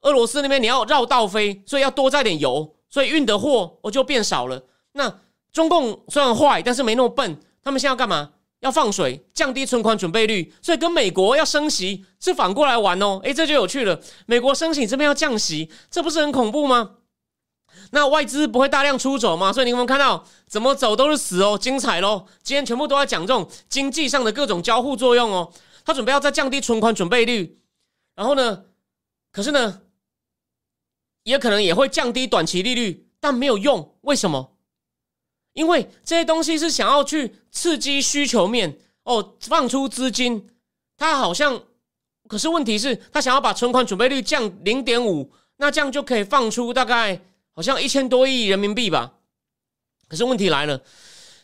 [0.00, 2.74] 俄罗斯那边你要绕道飞，所以要多载点油。
[2.88, 4.64] 所以运的货我就变少了。
[4.92, 5.20] 那
[5.52, 7.38] 中共虽然坏，但是没那么笨。
[7.62, 8.30] 他们现在要干嘛？
[8.60, 10.52] 要放水，降低存款准备率。
[10.60, 13.20] 所以跟美国要升息是反过来玩哦。
[13.22, 14.00] 诶，这就有趣了。
[14.26, 16.96] 美国升息这边要降息，这不是很恐怖吗？
[17.90, 19.52] 那外资不会大量出走吗？
[19.52, 22.26] 所以你们看到怎么走都是死哦，精彩喽！
[22.42, 25.52] 今天全部都在讲这种经济上的各种交互作用哦。
[25.84, 27.58] 他准备要再降低存款准备率，
[28.14, 28.64] 然后呢？
[29.32, 29.82] 可是呢？
[31.24, 33.94] 也可能也会降低短期利率，但没有用。
[34.02, 34.56] 为什么？
[35.52, 40.48] 因为这些东西是想要去刺激需求面哦，放出资金。
[40.96, 41.62] 他好像，
[42.28, 47.20] 可是问题是，他想要把存款准备率降零点五，那这样就可以放出大概
[47.54, 49.12] 好像一千多亿人民币吧。
[50.08, 50.82] 可是问题来了，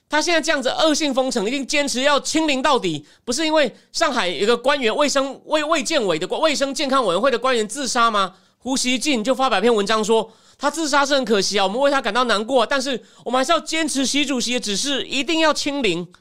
[0.09, 8.37] 他现在这样子恶性封城，一定坚持要清零到底，不是因为上海有个官员卫生卫卫健委的卫生健康委员会的官员自杀吗？
[8.59, 16.13] 胡锡进就发表篇文章说，他自杀是很可惜啊，我们为他感到难过，但是我们还是要坚持习主席的指示，一定要清零。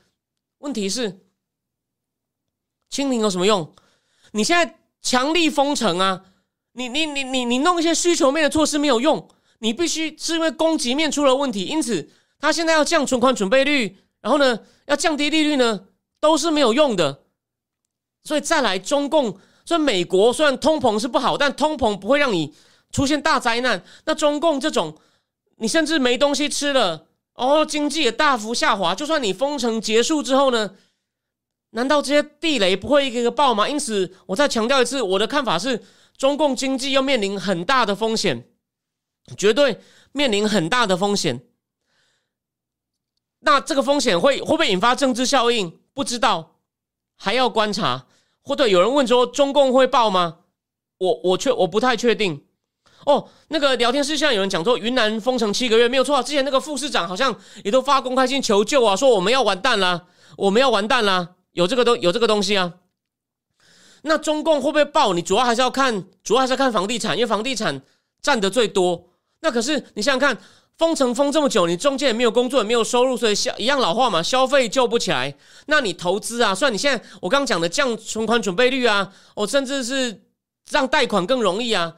[0.60, 1.22] 问题是，
[2.92, 3.74] 清零有什么用？
[4.32, 6.26] 你现在强力封城啊，
[6.74, 9.28] 你你你你你弄一些需求面的措施没有用，
[9.60, 15.86] 你必须是因为供给面出了问题，因此他现在要降存款准备率，然后呢要降低利率呢，
[16.20, 17.24] 都是没有用的。
[18.24, 19.40] 所以再来中共。
[19.68, 22.54] 所以美国虽然通膨是不好，但通膨不会让你
[22.92, 23.84] 出现大灾难。
[24.06, 24.96] 那中共这种，
[25.58, 28.94] 你甚至没东西吃了，哦，经济也大幅下滑。
[28.94, 30.76] 就算你封城结束之后呢，
[31.72, 33.68] 难道这些地雷不会一个个爆吗？
[33.68, 35.82] 因此，我再强调一次，我的看法是，
[36.16, 38.48] 中共经济要面临很大的风险，
[39.38, 39.80] 绝对
[40.12, 41.42] 面临很大的风险。
[43.40, 45.80] 那这个风险会会不会引发政治效应？
[45.94, 46.58] 不知道，
[47.16, 48.08] 还要观察。
[48.42, 50.40] 或者有人问说中共会爆吗？
[50.98, 52.46] 我我确我不太确定。
[53.06, 60.06] 哦，那个聊天室现在有人讲说云南封城七个月没有错，之前那个副市长好像也都发公开信求救啊，说我们要完蛋啦，
[60.38, 62.74] 我们要完蛋啦，有这个东有这个东西啊。
[64.04, 65.14] 那中共会不会爆？
[65.14, 67.82] 你主要还是要看，主要还是要看房地产，因为房地产
[68.22, 69.10] 占的最多。
[69.42, 70.38] 那可是你想想看，
[70.78, 75.34] 封城封这么久，你中间也没有工作，也没有收入，所以消一样老话嘛，消费救不起来。
[75.68, 80.22] 那你投资啊，虽然你现在我刚刚讲的降存款准备率啊，哦，甚至是
[80.72, 81.94] 让贷款更容易啊。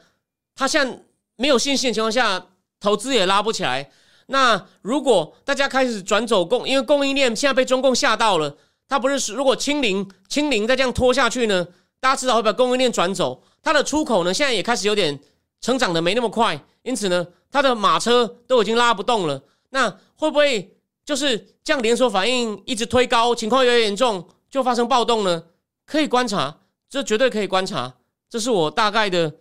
[0.54, 0.98] 他现在
[1.36, 2.46] 没有信心的情况下，
[2.78, 3.90] 投资也拉不起来。
[4.26, 11.66] 那如果大家开始转走供，因为供应链现在被中共吓到了，他不是如果清零，清零再这样拖下去呢，
[11.98, 13.42] 大家迟早会把供应链转走。
[13.62, 15.18] 它的出口呢，现在也开始有点
[15.60, 19.42] 成长的没那么快，因此呢，它的马车都已经拉不动了。
[19.70, 25.44] 那会不会就是这样连锁反应一直推高，情况越来越严重，就发生暴动呢？
[25.86, 27.94] 可以观察，这绝对可以观察。
[28.30, 29.34] 这是我大概的。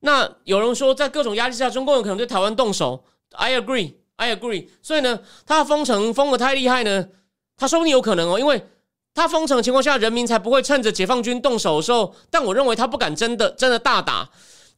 [0.00, 3.04] 那有人说，在各种压力下，中共有可能对台湾动手。
[3.32, 4.68] I agree, I agree。
[4.82, 7.08] 所以呢，他封城封的太厉害呢，
[7.56, 8.66] 他说不定有可能哦，因为
[9.14, 12.14] 他封城的情况下，人民才不会趁着解放军动手的时候。
[12.30, 14.28] 但我认为他不敢真的真的大打，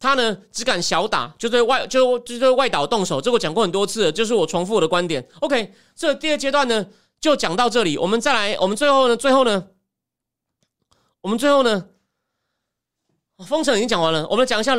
[0.02, 3.20] 他呢只敢小打，就对外就就对外岛动手。
[3.20, 5.26] 这我讲过很多次了，就是我重复我的观点。
[5.40, 6.84] OK，这第二阶段呢
[7.20, 9.68] 就讲到这里，我们再来，我们最后呢，最后呢，
[11.20, 11.86] 我们最后呢，
[13.46, 14.76] 封城已经讲完了，我们讲一下。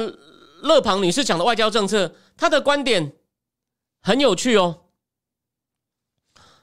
[0.63, 3.17] 勒庞女士讲的外交政策，她的观点
[4.01, 4.83] 很有趣哦。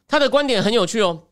[0.09, 1.25] 她的观点很有趣哦。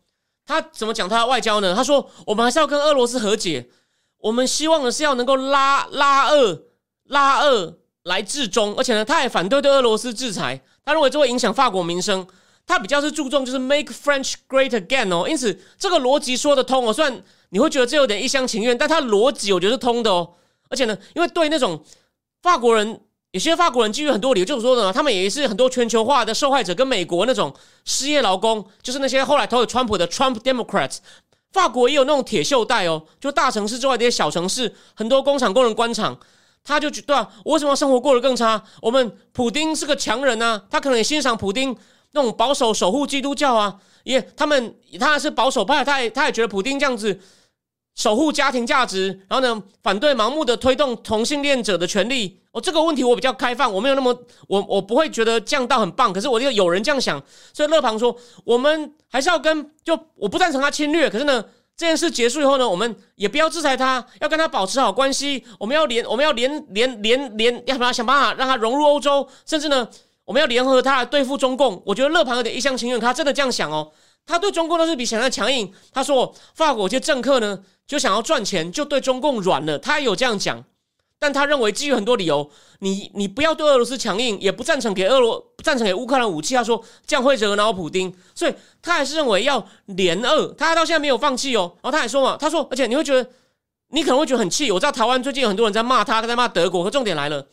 [0.44, 1.74] 她怎么讲她的外交呢？
[1.74, 3.70] 她说：“我们还是要跟俄罗斯和解，
[4.18, 6.67] 我们希望的是要能够拉拉俄
[7.08, 10.60] 拉俄来制中，而且呢，他也反对对俄罗斯制裁。
[10.84, 12.26] 他认为这会影响法国民生。
[12.66, 15.28] 他比较是注重就是 make French great again 哦。
[15.28, 16.92] 因此，这个逻辑说得通哦。
[16.92, 20.34] 虽然你会觉得这有点一厢情愿，但他逻辑我觉得是通的哦。
[20.70, 21.84] 而且呢，因为对那种。
[22.40, 23.00] 法国人
[23.32, 27.52] 有些法国人基于很多理由，就是说呢，他们也是很多全球化的受害者，跟美国那种
[27.84, 30.98] 失业劳工，就是那些后来投给川普的 Trump Democrats。
[31.52, 36.16] 法国也有那种铁锈带哦，就大城市之外的一些小城市，很多工厂工人官场，
[36.64, 38.62] 他就觉对啊，我为什么生活过得更差？
[38.82, 41.76] 我们普丁是个强人啊，他可能也欣赏普丁
[42.12, 47.20] 那种保守守护基督教啊，也他们他是保守派，他也他也觉得普丁这样子。
[47.94, 52.40] 守护家庭价值，然后呢，反对盲目的推动同性恋者的权利。
[52.52, 56.12] 哦，这个问题我比较开放，我没有那么我我不会觉得降到很棒。
[56.12, 57.20] 可是我就有人这样想，
[57.52, 61.10] 所以勒庞说，我们还是要跟就我不赞成他侵略。
[61.10, 61.44] 可是呢，
[61.78, 65.44] 这件事结束以后呢，我们也不要制裁他，要跟他保持好关系。
[65.60, 69.88] 我们要联，我们要联联联联，要想办法让他融入欧洲，甚至呢，
[70.24, 71.80] 我们要联合他来对付中共。
[71.86, 73.92] 我觉得勒庞有点一厢情愿，他真的这样想哦。
[74.26, 75.72] 他对中共都是比想象强硬。
[75.92, 77.60] 他说，法国这些政客呢？
[77.86, 79.78] 就想要赚钱，就对中共软了。
[79.78, 80.62] 他有这样讲，
[81.20, 82.48] 但他认为基于很多理由，
[82.78, 86.54] 你你不要对俄罗斯强硬，也不赞成给俄罗赞成给乌克兰武器。
[86.54, 90.46] 他说这样会惹恼普丁，所以他还是认为要联俄。
[90.54, 91.72] 他到现在没有放弃哦。
[91.82, 93.28] 然后他还说嘛，他说，而且你会觉得，
[93.88, 94.70] 你可能会觉得很气。
[94.70, 96.84] 我知道台湾最近有很多人在骂他，他在骂德国。
[96.84, 97.48] 可重点来了，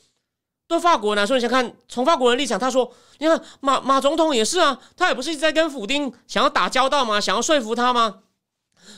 [0.68, 7.20] 对法国来说，你想看从法国人的立场，他说，你看马马总统也是啊，他也不是一直在跟普丁想要打交道吗？
[7.20, 8.20] 想要说服他吗？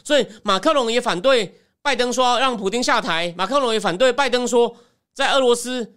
[0.03, 4.75] 所以马克龙也反对拜登说让普京下台，马克龙也反对拜登说
[5.13, 5.95] 在俄罗斯，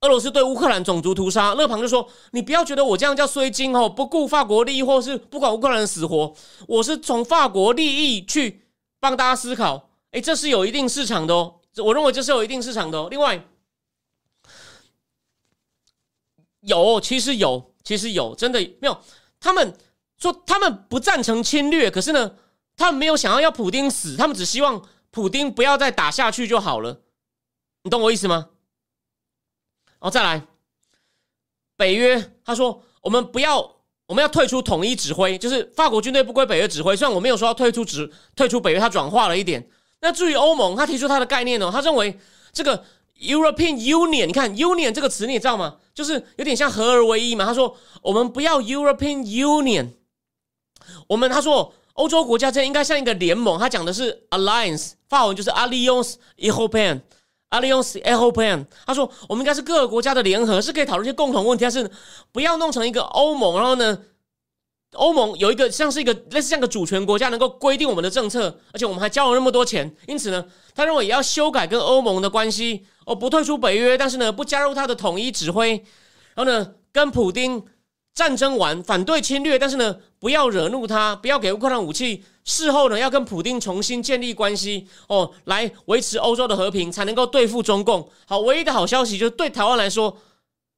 [0.00, 1.52] 俄罗斯对乌克兰种族屠杀。
[1.52, 6.34] 勒庞就说：“你不要觉得我这样叫衰精哦，不顾法国利益，或是不管乌克兰的死活，
[6.66, 8.62] 我是从法国利益去
[8.98, 9.90] 帮大家思考。
[10.12, 13.06] 诶，这是有一定市场的哦，我认为这是有一定市场的。
[13.10, 13.44] 另外，
[16.60, 18.98] 有其实有其实有真的没有，
[19.38, 19.76] 他们
[20.16, 22.36] 说他们不赞成侵略，可是呢？”
[22.76, 27.00] 他们没有想要要普丁死，他们只希望普丁不要再打下去就好了。
[27.82, 28.50] 你懂我意思吗？
[29.92, 30.46] 然后再来，
[31.76, 33.58] 北约他说我们不要，
[34.06, 36.94] 我们要退出统一指挥，就是法国军队不归北约指挥。
[36.94, 39.68] 虽然我没有说要退出指退出北约，他转化了一点。
[40.00, 41.70] 那至于欧盟，他提出他的概念呢？
[41.72, 42.18] 他认为
[42.52, 42.84] 这个
[43.18, 45.78] European Union，你看 Union 这个词你知道吗？
[45.92, 47.44] 就是有点像合而为一嘛。
[47.44, 49.94] 他说我们不要 European Union，
[51.08, 51.74] 我们他说。
[52.00, 58.64] 欧洲国家这应该像一个联盟，他讲的是 alliance，法文就是 alliance European，alliance European。
[58.86, 61.90] 他说我们应该是各个国家的联合，是可以讨论一些共同问题，但是
[62.32, 63.58] 不要弄成一个欧盟。
[63.58, 63.98] 然后呢，
[64.94, 69.94] 欧盟有一个像是一个类似像个主权国家，能够规定我们的政策，而且我们还交了那么多钱。
[70.06, 70.42] 因此呢，
[70.74, 75.72] 他认为也要修改跟欧盟的关系，哦，不退出北约，但是呢，不加入他的统一指挥。
[76.34, 77.62] 然后呢，跟普丁。
[78.12, 88.10] 战争完，反对侵略，但是呢，不要惹怒他，不要给乌克兰武器，事后呢要跟普丁重新建立关系哦，来维持欧洲的和平，才能够对付中共。
[88.26, 90.18] 好，唯一的好消息就是对台湾来说，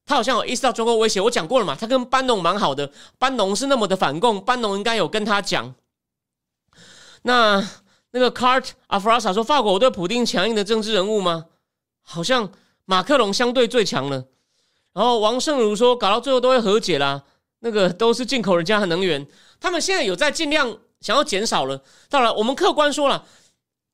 [0.05, 1.19] 他好像有意识到中共威胁。
[1.19, 5.73] 我讲过了嘛，他跟班农蛮好的，班农是那么的反共，班农应该有跟他讲。
[7.23, 7.67] 那
[8.11, 11.45] 那个 Cart 阿弗拉萨说，法国对普丁强硬的政治人物吗？
[12.03, 12.51] 好像
[12.85, 14.25] 马克龙相对最强了。
[14.93, 17.23] 然后王胜如说，搞到最后都会和解啦。
[17.65, 19.25] 那个都是进口人家的能源，
[19.57, 21.81] 他们现在有在尽量想要减少了。
[22.09, 23.23] 当然，我们客观说了，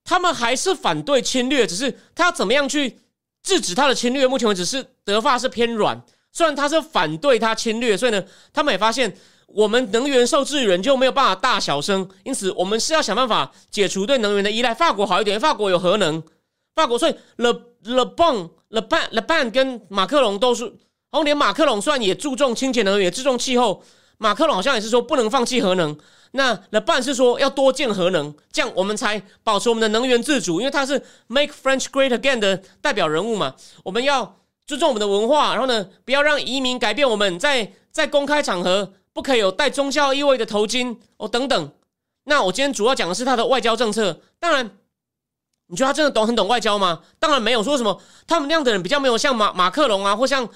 [0.04, 2.98] 他们还是反对侵略，只是他要怎么样去
[3.44, 4.26] 制止他的侵略？
[4.26, 14.74] 目前为止是德法是偏软，虽然他是反对他侵略，所以呢，他们也发现我们能源受制于人就没有办法大小声，因此我们是要想办法解除对能源的依赖。
[14.74, 16.24] 法国好一点，法国有核能，
[16.74, 20.74] 法国所以 Le Le Bon Le Ban Le Ban 跟马克龙都是。
[21.12, 23.82] 然后连马克龙虽然也注重清洁能源，也注重气候，
[24.18, 25.98] 马克龙好像也是说不能放弃核能。
[26.34, 30.62] 那那办是说要多建核能，这样我们才保持我们的能源自主。
[30.62, 34.38] 因为他是 Make French Great Again 的代表人物嘛，我们要
[34.68, 41.72] 尊重我们的文化，然后呢，不要让移民改变我们在在公开场合不可以有带宗教意味的头巾哦等等。
[42.26, 44.22] 那我今天主要讲的是他的外交政策。
[44.40, 44.70] 当然，
[45.66, 47.02] 你觉得他真的懂很懂外交吗？
[47.18, 47.64] 当然没有。
[47.64, 50.48] 说什么他们那样的人比较没有像马马克龙啊，或像。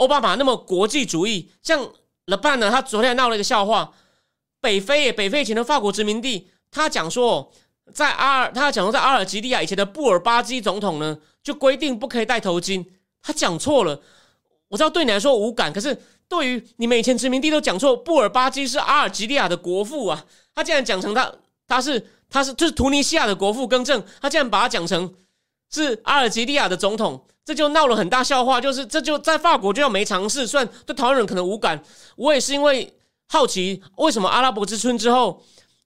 [0.00, 1.86] 奥巴马那么国际主义，像
[2.24, 2.70] 勒班呢？
[2.70, 3.92] 他昨天闹了一个笑话。
[4.62, 7.52] 北非，北非以前的法国殖民地，他讲说，
[7.92, 12.84] 在阿尔，他讲说在阿尔及利亚以前的布尔巴基总统呢，就规定不可以戴头巾。
[13.22, 14.00] 他讲错了。
[14.68, 15.98] 我知道对你来说无感，可是
[16.28, 20.24] 对于你们以前殖民地都讲错，布尔巴基是阿尔及利亚的国父啊。
[20.54, 21.30] 他竟然讲成他
[21.66, 25.14] 他是他是就是突尼西亚的国父，更正，他竟然把他讲成
[25.70, 27.26] 是阿尔及利亚的总统。
[27.44, 31.82] 这就闹了很大笑话，就是这就在法国就要没尝试，虽然对台湾人可能无感。
[32.16, 32.92] 我也是因为
[33.28, 35.42] 好奇，为什么阿拉伯之春之后，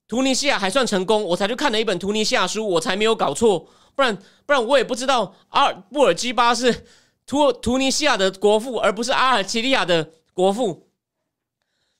[0.07, 3.67] 突尼西亚还算成功，我才去看了一本突尼西亚书，我才没有搞错。
[3.95, 6.85] 不然不然我也不知道阿尔布尔基巴是
[7.25, 10.89] 突突尼西亚的国父，而不是阿尔及利亚的国父。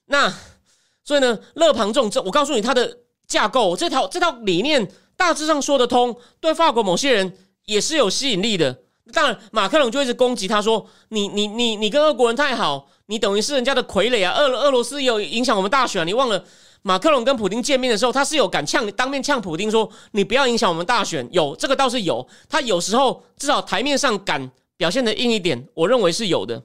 [0.07, 0.31] 那
[1.03, 8.81] 所以呢，勒庞这种这，我告诉你，他的架构这套这套理念大致上说得通，对法国某些人也是有吸引力的。
[9.13, 14.33] 当然，马克龙就一直攻击他说：“你你你你跟俄国人太好，你等于是人家的傀儡啊！
[14.33, 16.43] 俄俄罗斯有影响我们大选，你忘了？
[16.81, 21.27] 马克龙跟普京见面的时候，他是有敢呛当面呛普京说：你不要影响我们大选。
[21.31, 26.63] 有这个倒是有，他有时候至少台面上敢表现的硬一点，我认为是有的。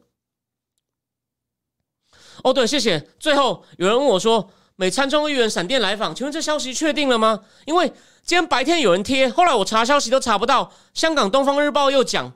[2.43, 3.07] 哦，对，谢谢。
[3.18, 7.41] 最后有人问我说：美参众议员闪电来访，请问这消息确定了吗？
[7.66, 7.93] 因为。
[8.22, 10.72] 今天白天有人贴，后来我查消息都查不到。
[10.94, 12.32] 香港《东方日报》又讲，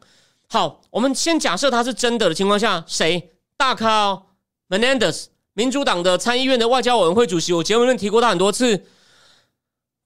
[0.48, 4.22] 好，我们先假设它是真的的情况下，谁大咖
[4.68, 8.86] Menendez，民主党的参议院的外交委员会主席，我节目里提过他很多次，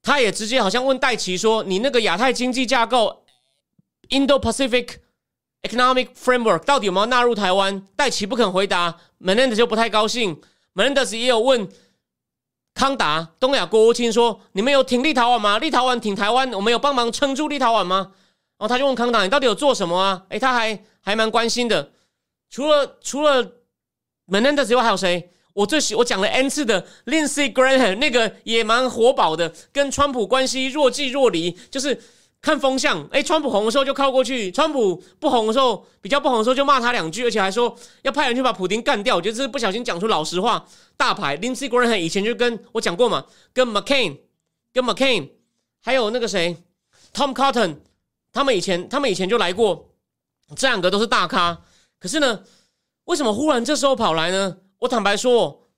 [0.02, 3.24] 他也直接好像问戴奇说：“你那个亚太经济架构
[4.10, 4.96] （Indo-Pacific
[5.62, 10.38] Economic Framework） 到底有没有纳入台湾？”戴奇不肯回答，Menendez 就不太高兴。
[10.74, 11.66] Menendez 也有问。
[12.78, 15.58] 康达东亚国务卿说：“你们有挺立陶宛吗？
[15.58, 18.12] 立陶宛挺台湾，我们有帮忙撑住立陶宛吗？”
[18.56, 21.90] 然后他就问康达：“你到底有做什么啊？”诶，他还还蛮关心的。
[22.48, 23.44] 除了除了
[24.28, 25.28] Menendez 之外，还有谁？
[25.54, 32.00] 我最喜我讲了 N 次的 Lindsey Graham，那个也蛮活宝的，跟川普关系若即若离，就是。
[32.40, 39.16] 看风向，哎，川普红的时候就靠过去，川普不红的时候，比较不红的时候就骂他两句，而且还说要派人去把普京干掉。
[39.16, 40.64] 我觉得这是不小心讲出老实话。
[40.96, 44.18] 大牌 Lindsey Graham 以前就跟我讲过嘛，跟 McCain、
[44.72, 45.30] 跟 McCain，
[45.82, 46.56] 还有那个谁
[47.12, 47.78] Tom Cotton，
[48.32, 49.90] 他们以前他们以前就来过，
[50.54, 51.60] 这两个都是大咖。
[51.98, 52.44] 可是呢，
[53.04, 54.58] 为什么忽然这时候跑来呢？
[54.78, 55.68] 我坦白说，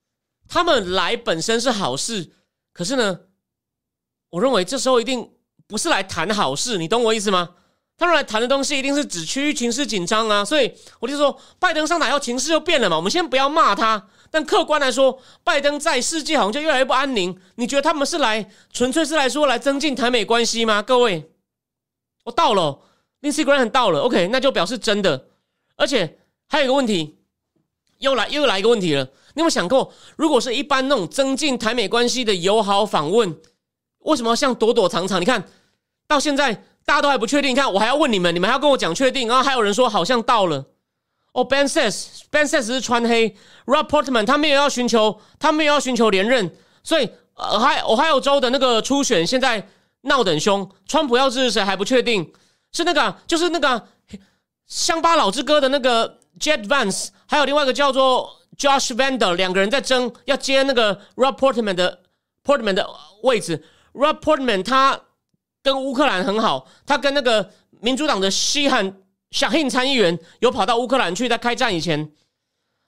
[0.47, 2.33] 他们来本身是好事，
[2.75, 3.21] 可是呢，
[4.29, 5.33] 我认为这时候一定。
[5.71, 7.51] 不是来谈好事，你懂我意思吗？
[7.97, 12.97] 他们来谈的东西一定是指区域情势紧张啊，所以我就说，拜登上台后情势就变了嘛。
[12.97, 17.39] 我们先不要骂他，但客观来说，拜登在世界好像就越来越不安宁。
[17.57, 20.81] 你觉得他们是来纯粹是来说来增进台美关系吗？
[20.81, 21.31] 各位，
[22.25, 22.81] 我到了
[23.21, 25.27] ，Lindsey Graham 到了，OK，那就表示真的。
[25.77, 27.19] 而且还有一个问题，
[27.99, 29.05] 又来又来一个问题了。
[29.35, 33.39] 你有没有想过，如果是一般那种增进台美关系的友好访问，
[33.99, 35.21] 为什么要像躲躲藏藏？
[35.21, 35.47] 你看。
[36.11, 36.53] 到现在
[36.85, 40.67] 大家都还不确定，你看我还要问你们，你们还要跟我讲确定，然后还有人说好像到了。
[41.33, 43.37] 哦，Ben says，Ben says 是穿黑
[43.67, 46.51] ，Rob Portman 他们也要寻求，他们也要寻求连任，
[46.83, 49.69] 所以呃，还俄亥俄州的那个初选现在
[50.01, 52.33] 闹得很凶，川普要支持谁还不确定，
[52.73, 53.87] 是那个就是那个
[54.67, 62.01] 乡巴佬之歌的那个 Jet Vance，还有另外一个叫做 Josh Vander，两个人在争要接那个 Rob Portman 的
[62.45, 62.85] Portman 的
[63.23, 63.63] 位置。
[63.93, 65.01] Rob Portman 他
[65.63, 67.51] 跟乌克兰很好，他跟那个
[67.81, 68.97] 民主党的西汉
[69.31, 72.11] 小 h 参议员有跑到乌克兰去，在开战以前，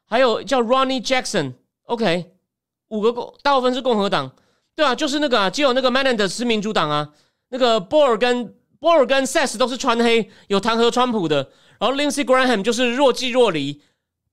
[0.08, 2.32] 还有叫 Ronnie Jackson，OK，
[2.88, 4.30] 五个共大部分是共和党，
[4.74, 7.12] 对啊，就是那个啊，只有那个 Manand 是民主党啊，
[7.50, 11.48] 那个波尔跟波尔跟 Seth 都是穿黑，有弹劾川普的，
[11.78, 13.80] 然后 Lindsey Graham 就是若即若离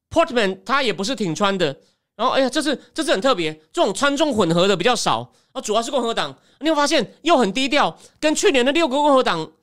[0.10, 1.78] ，Portman 他也不是挺穿的。
[2.20, 6.38] 然后，哎呀，这是这是很特别，这种参众混合的比较少，啊，主要是共和党。
[6.60, 9.54] 你会发现又很低调，跟去年的六个共和党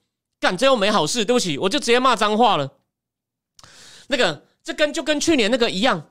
[0.41, 1.23] 干，这又没好事。
[1.23, 2.73] 对不起，我就直接骂脏话了。
[4.07, 6.11] 那个，这跟就跟去年那个一样，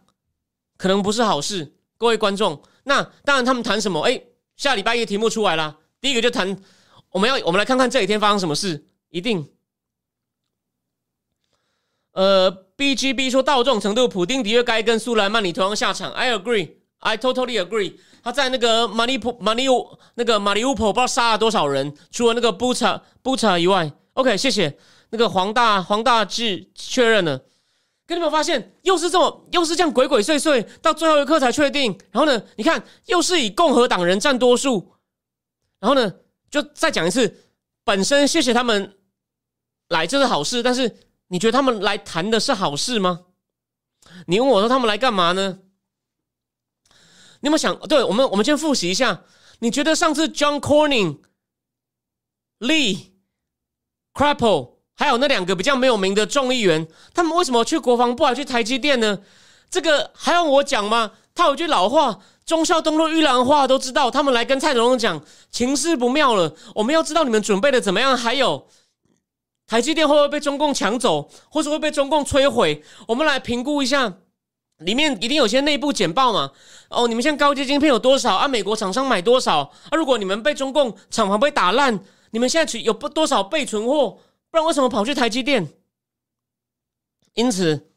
[0.78, 1.74] 可能不是好事。
[1.98, 4.02] 各位观众，那当然他们谈什么？
[4.02, 4.22] 哎，
[4.56, 6.56] 下礼拜一题目出来了，第一个就谈
[7.10, 9.52] 我们要我们来看看这几天发生什么事，一定。
[12.12, 16.12] 呃，B G B 说到这种程度，普丁的确该跟苏莱曼尼同样下场。
[16.12, 17.96] I agree, I totally agree。
[18.24, 23.92] 他在那个马里普马里乌那个马里乌普不知道杀了多少人，除了那个布查布查以外。
[24.14, 24.78] OK，谢谢
[25.10, 27.40] 那个黄大黄大志确认了。
[28.08, 31.98] 跟你们发现又是这么又是这样鬼鬼祟祟，到最后一刻才确定。
[32.12, 34.94] 然后呢，你看又是以共和党人占多数。
[35.80, 36.14] 然后呢，
[36.50, 37.44] 就再讲一次，
[37.84, 38.96] 本身谢谢他们
[39.90, 40.96] 来，这是好事，但是。
[41.28, 43.22] 你觉得他们来谈的是好事吗？
[44.28, 45.60] 你问我说他们来干嘛呢？
[47.40, 47.76] 你有没有想？
[47.88, 49.24] 对我们，我们先复习一下。
[49.60, 51.20] 你觉得上次 John Corning、
[52.60, 53.12] Lee、
[54.14, 59.20] Crapple 还有那两个比较没有名的众议员，他们为什么去国防部，还去台积电呢？
[59.70, 61.14] 这个还要我讲吗？
[61.34, 64.12] 他有句老话：“忠孝东路玉兰花”，都知道。
[64.12, 68.16] 他们来跟蔡总统讲情势不妙了，我们要知道你们准备的怎么样。
[68.16, 68.68] 还有。
[69.68, 72.84] 台积电会不会被中共抢走，或是会被中共摧毁？
[73.08, 74.20] 我们来评估一下，
[74.78, 76.52] 里面一定有些内部简报嘛？
[76.90, 78.36] 哦，你们现在高阶晶片有多少？
[78.36, 79.62] 啊，美国厂商买多少？
[79.90, 82.00] 啊，如果你们被中共厂房被打烂，
[82.30, 84.20] 你们现在有不多少备存货？
[84.52, 85.68] 不然为什么跑去台积电？
[87.34, 87.90] 因此，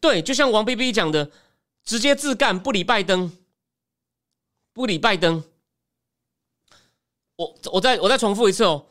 [0.00, 1.30] 对，就像王 B B 讲的，
[1.82, 3.32] 直接自干，不理拜登，
[4.74, 5.42] 不理拜登。
[7.36, 8.86] 我我再我再重复一次哦，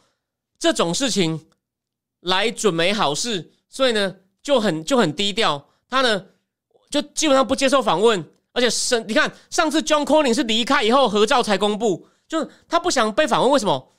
[0.58, 1.46] 这种事情。
[2.22, 5.70] 来准没好事，所以呢就很就很低调。
[5.90, 6.26] 他呢
[6.90, 13.52] 就基本上不接受访问，而且是你看上次 John Corning 是离开以后合照才公布，就是他不想被访问。
[13.52, 13.94] 为什么？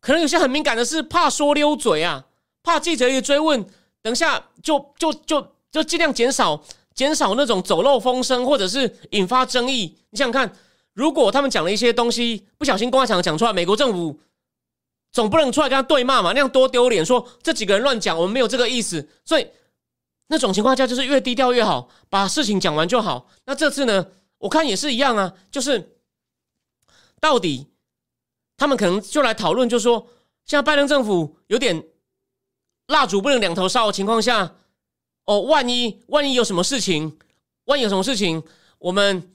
[0.00, 2.26] 可能有些很敏感的事，怕说溜嘴啊，
[2.62, 3.66] 怕记者一追问，
[4.02, 6.62] 等下就就就就尽量减少
[6.94, 9.98] 减少那种走漏风声，或者是引发争议。
[10.10, 10.52] 你想想看，
[10.92, 14.20] 如果他们讲了一些东西，不小心公开场讲出来，美国政府。
[15.16, 17.02] 总不能出来跟他对骂嘛，那样多丢脸。
[17.02, 19.08] 说这几个人乱讲，我们没有这个意思。
[19.24, 19.48] 所以
[20.26, 23.26] 那种情况下，就是越低调越好，把事情讲完就好。
[23.46, 25.96] 那这次呢，我看也是一样啊，就是
[27.18, 27.66] 到底
[28.58, 30.06] 他们可能就来讨论，就说
[30.44, 31.82] 现在拜登政府有点
[32.88, 34.54] 蜡烛不能两头烧的情况下，
[35.24, 37.18] 哦，万一万一有什么事情，
[37.64, 38.42] 万一有什么事情，
[38.80, 39.34] 我们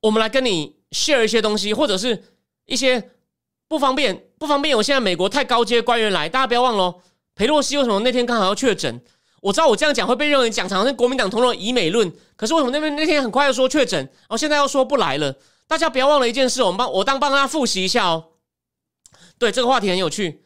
[0.00, 2.24] 我们来跟你 share 一些东西，或者是
[2.66, 3.12] 一些。
[3.70, 4.76] 不方便，不方便。
[4.76, 7.00] 我现在美国太高阶官员来，大家不要忘喽。
[7.36, 9.00] 裴洛西为什么那天刚好要确诊？
[9.40, 12.12] 我知道我这样讲会被认为讲成是国民党同的以美论。
[12.34, 15.32] 可是为什么那边那天很快又说确诊，然后现在又说不来了？
[15.68, 18.30] 大家不要忘了一件事，我们帮我当帮大家复习一下哦。
[19.38, 20.42] 对，这个话题很有趣。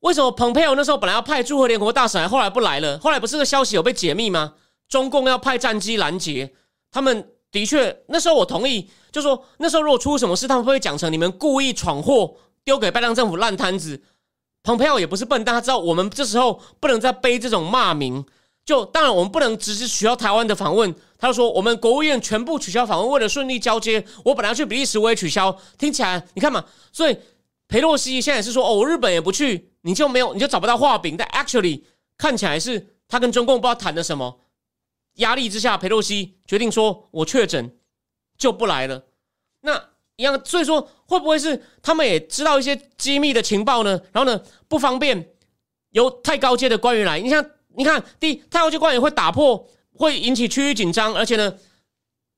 [0.00, 2.98] 为什么蓬佩奥那时候本来要派驻俄联合国大使，后来不来了？
[3.00, 4.54] 后来不是个消息有被解密吗？
[4.88, 6.54] 中共要派战机拦截
[6.90, 7.28] 他们。
[7.54, 12.34] 的确，那时候我同意，就说那时候如果出什么事，他们会讲成你们故意闯祸，
[12.64, 14.02] 丢给拜登政府烂摊子。
[14.64, 18.24] 蓬佩奥也不是笨蛋，他知道我们这时候不能再背这种骂名。
[18.64, 20.92] 就当然我们不能只是取消台湾的访问。
[21.16, 25.56] 他就说我们国务院全部取消访问，为了顺利交接，我本来要去比利时，我也取消。
[25.78, 27.16] 听起来你看嘛，所以
[27.68, 31.16] 裴洛西现在是说哦，日本也不去，你就没有，你就找不到画饼。
[31.16, 31.82] 但 actually
[32.18, 34.40] 看起来是他跟中共不知道谈的什么。
[35.14, 37.76] 压力之下，佩洛西决定说：“我确诊
[38.36, 39.04] 就不来了。”
[39.62, 44.00] 那一样，所以说会不会是他们也知道一些机密的情报呢？
[44.12, 45.30] 然后呢，不方便
[45.90, 47.20] 由太高阶的官员来。
[47.20, 47.44] 你像，
[47.76, 51.56] 你看，第一，太高阶官员会打破，会引起区域紧张，而且呢，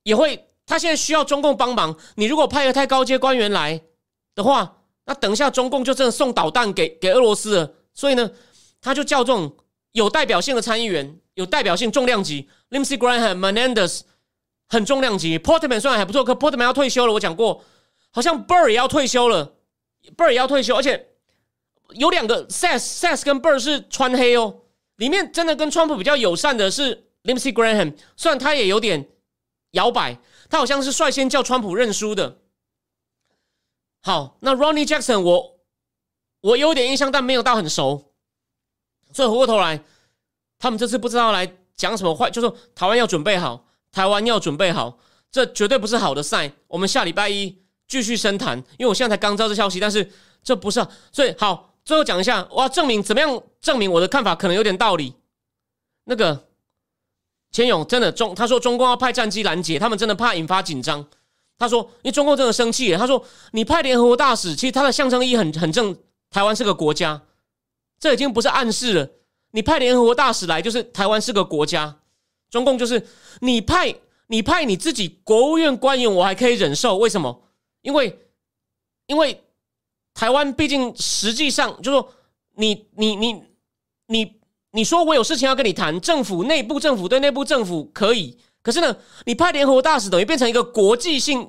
[0.04, 1.96] 也会他现在需要中共帮忙。
[2.16, 3.82] 你如果派个太高阶官员来
[4.34, 7.74] 的话，那等一下中共就真的送导弹给给俄罗斯了。
[7.94, 8.30] 所以呢，
[8.80, 9.56] 他就叫这种
[9.92, 11.18] 有代表性的参议员。
[11.36, 14.00] 有代表性重量级，Lindsey Graham、Menendez
[14.68, 17.12] 很重量级，Portman 虽然还不错，可 Portman 要退休了。
[17.12, 17.62] 我讲过，
[18.10, 19.54] 好像 Burr 也要退休了
[20.16, 21.10] ，Burr 也要退休，而且
[21.90, 24.62] 有两个 Sass、Sass 跟 Burr 是穿黑哦。
[24.96, 29.06] 里面真的跟川普比较友善的是 Lindsey Graham，虽然他也有点
[29.72, 30.18] 摇摆，
[30.48, 32.38] 他好像是率先叫川普认输的。
[34.02, 35.58] 好，那 Ronnie Jackson 我
[36.40, 38.14] 我有点印象，但没有到很熟。
[39.12, 39.82] 所以回过头来，
[40.58, 44.98] 他们这次不知道来讲什么坏，就说台湾要准备好，台湾要准备好，
[45.30, 46.52] 这绝对不是好的赛。
[46.68, 50.10] 我们下礼拜一继续深谈，因为我现在才刚知道这消息，但是
[50.42, 50.86] 这不是。
[51.12, 55.14] 所以好，最后讲一下，我要证明怎么样证明我的看法可能有点道理。
[56.04, 56.48] 那个
[57.52, 61.06] 钱勇真的中，他说中共要派战机拦截，他们真的怕引发紧张。
[61.58, 62.98] 他说，因为中共真的生气了。
[62.98, 65.96] 他说，你派联合国大使，其实他的象征意义很很正，
[66.30, 67.22] 台湾是个国家。
[67.98, 69.08] 这已经不是暗示了，
[69.56, 71.96] 你派联合国大使来，就是台湾是个国家。
[72.50, 73.02] 中共就是
[73.40, 73.94] 你派
[74.26, 76.98] 你派你自己国务院官员，我还可以忍受。
[76.98, 77.42] 为什么？
[77.80, 78.18] 因为
[79.06, 79.42] 因为
[80.12, 82.12] 台湾毕竟实际上就是说
[82.56, 83.42] 你你你
[84.08, 84.40] 你
[84.72, 88.94] 你说我有事情要跟你谈，政府内部政府对内部政府可以，可是呢，
[89.24, 91.40] 你派联合国大使等于变成一个国际性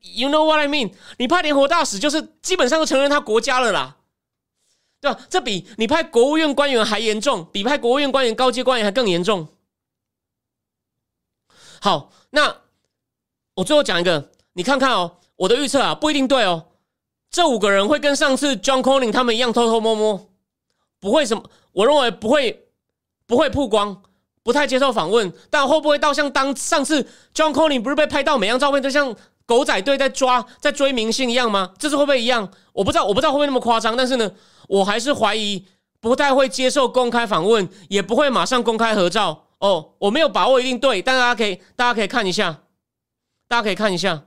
[0.00, 0.92] ，You know what I mean？
[1.18, 3.98] 你派联合国大使就是基本上都承认他国家了啦。
[5.02, 5.18] 对吧？
[5.28, 9.48] 这比你派国务院官员还严重，比派国务院官员高阶官员还更严重。
[11.80, 12.56] 好，那
[13.56, 16.66] 我最后讲一个，你看看哦，我的预测啊不一定对哦。
[17.32, 20.30] 这五个人会跟上次 John Conning 他们一样偷偷摸摸，
[21.00, 21.50] 不会什么？
[21.72, 22.68] 我认为不会，
[23.26, 24.04] 不会曝光，
[24.44, 25.32] 不太接受访问。
[25.50, 27.02] 但会不会到像当上次
[27.34, 29.12] John Conning 不是被拍到每张照片都像
[29.46, 31.74] 狗仔队在抓在追明星一样吗？
[31.76, 32.48] 这次会不会一样？
[32.72, 33.96] 我不知道，我不知道会不会那么夸张。
[33.96, 34.30] 但是呢？
[34.72, 35.62] 我还是怀疑
[36.00, 39.92] 不太会接受公开访问，也不会马上公开合照哦。
[39.98, 42.62] 我没有把握一定对，但大家可以大家可以看一下，
[43.46, 44.22] 大家可以看一下。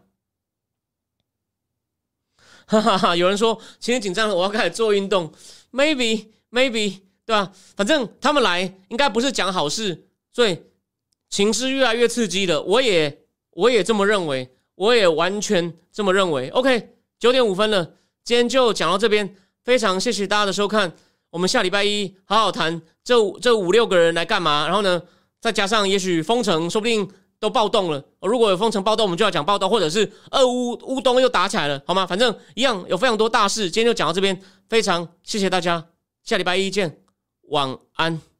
[2.68, 3.16] 哈哈哈！
[3.16, 5.32] 有人说今天紧张了，我要开始做运动。
[5.72, 7.52] Maybe maybe 对吧？
[7.76, 10.62] 反正他们来应该不是讲好事，所以
[11.30, 12.62] 情势越来越刺激了。
[12.62, 16.50] 我也我也这么认为，我也完全这么认为。
[16.50, 19.36] OK，九点五分了，今天就讲到这边。
[19.66, 20.94] 非常谢谢大家的收看，
[21.32, 24.68] 我们下礼拜一好好谈这这五六个人来干嘛？
[24.68, 25.02] 然后呢，
[25.42, 27.10] 再加上也许封城，说不定
[27.40, 28.02] 都暴动了。
[28.22, 32.06] 如果有封城暴动，我们就要讲暴动，或者是二乌乌东又打起来了，好吗？
[32.06, 33.70] 反正一样有非常多大事。
[33.72, 34.40] 今天就讲到这边，
[34.70, 35.84] 非常谢谢大家，
[36.24, 37.00] 下礼拜一见，
[37.50, 38.35] 晚安。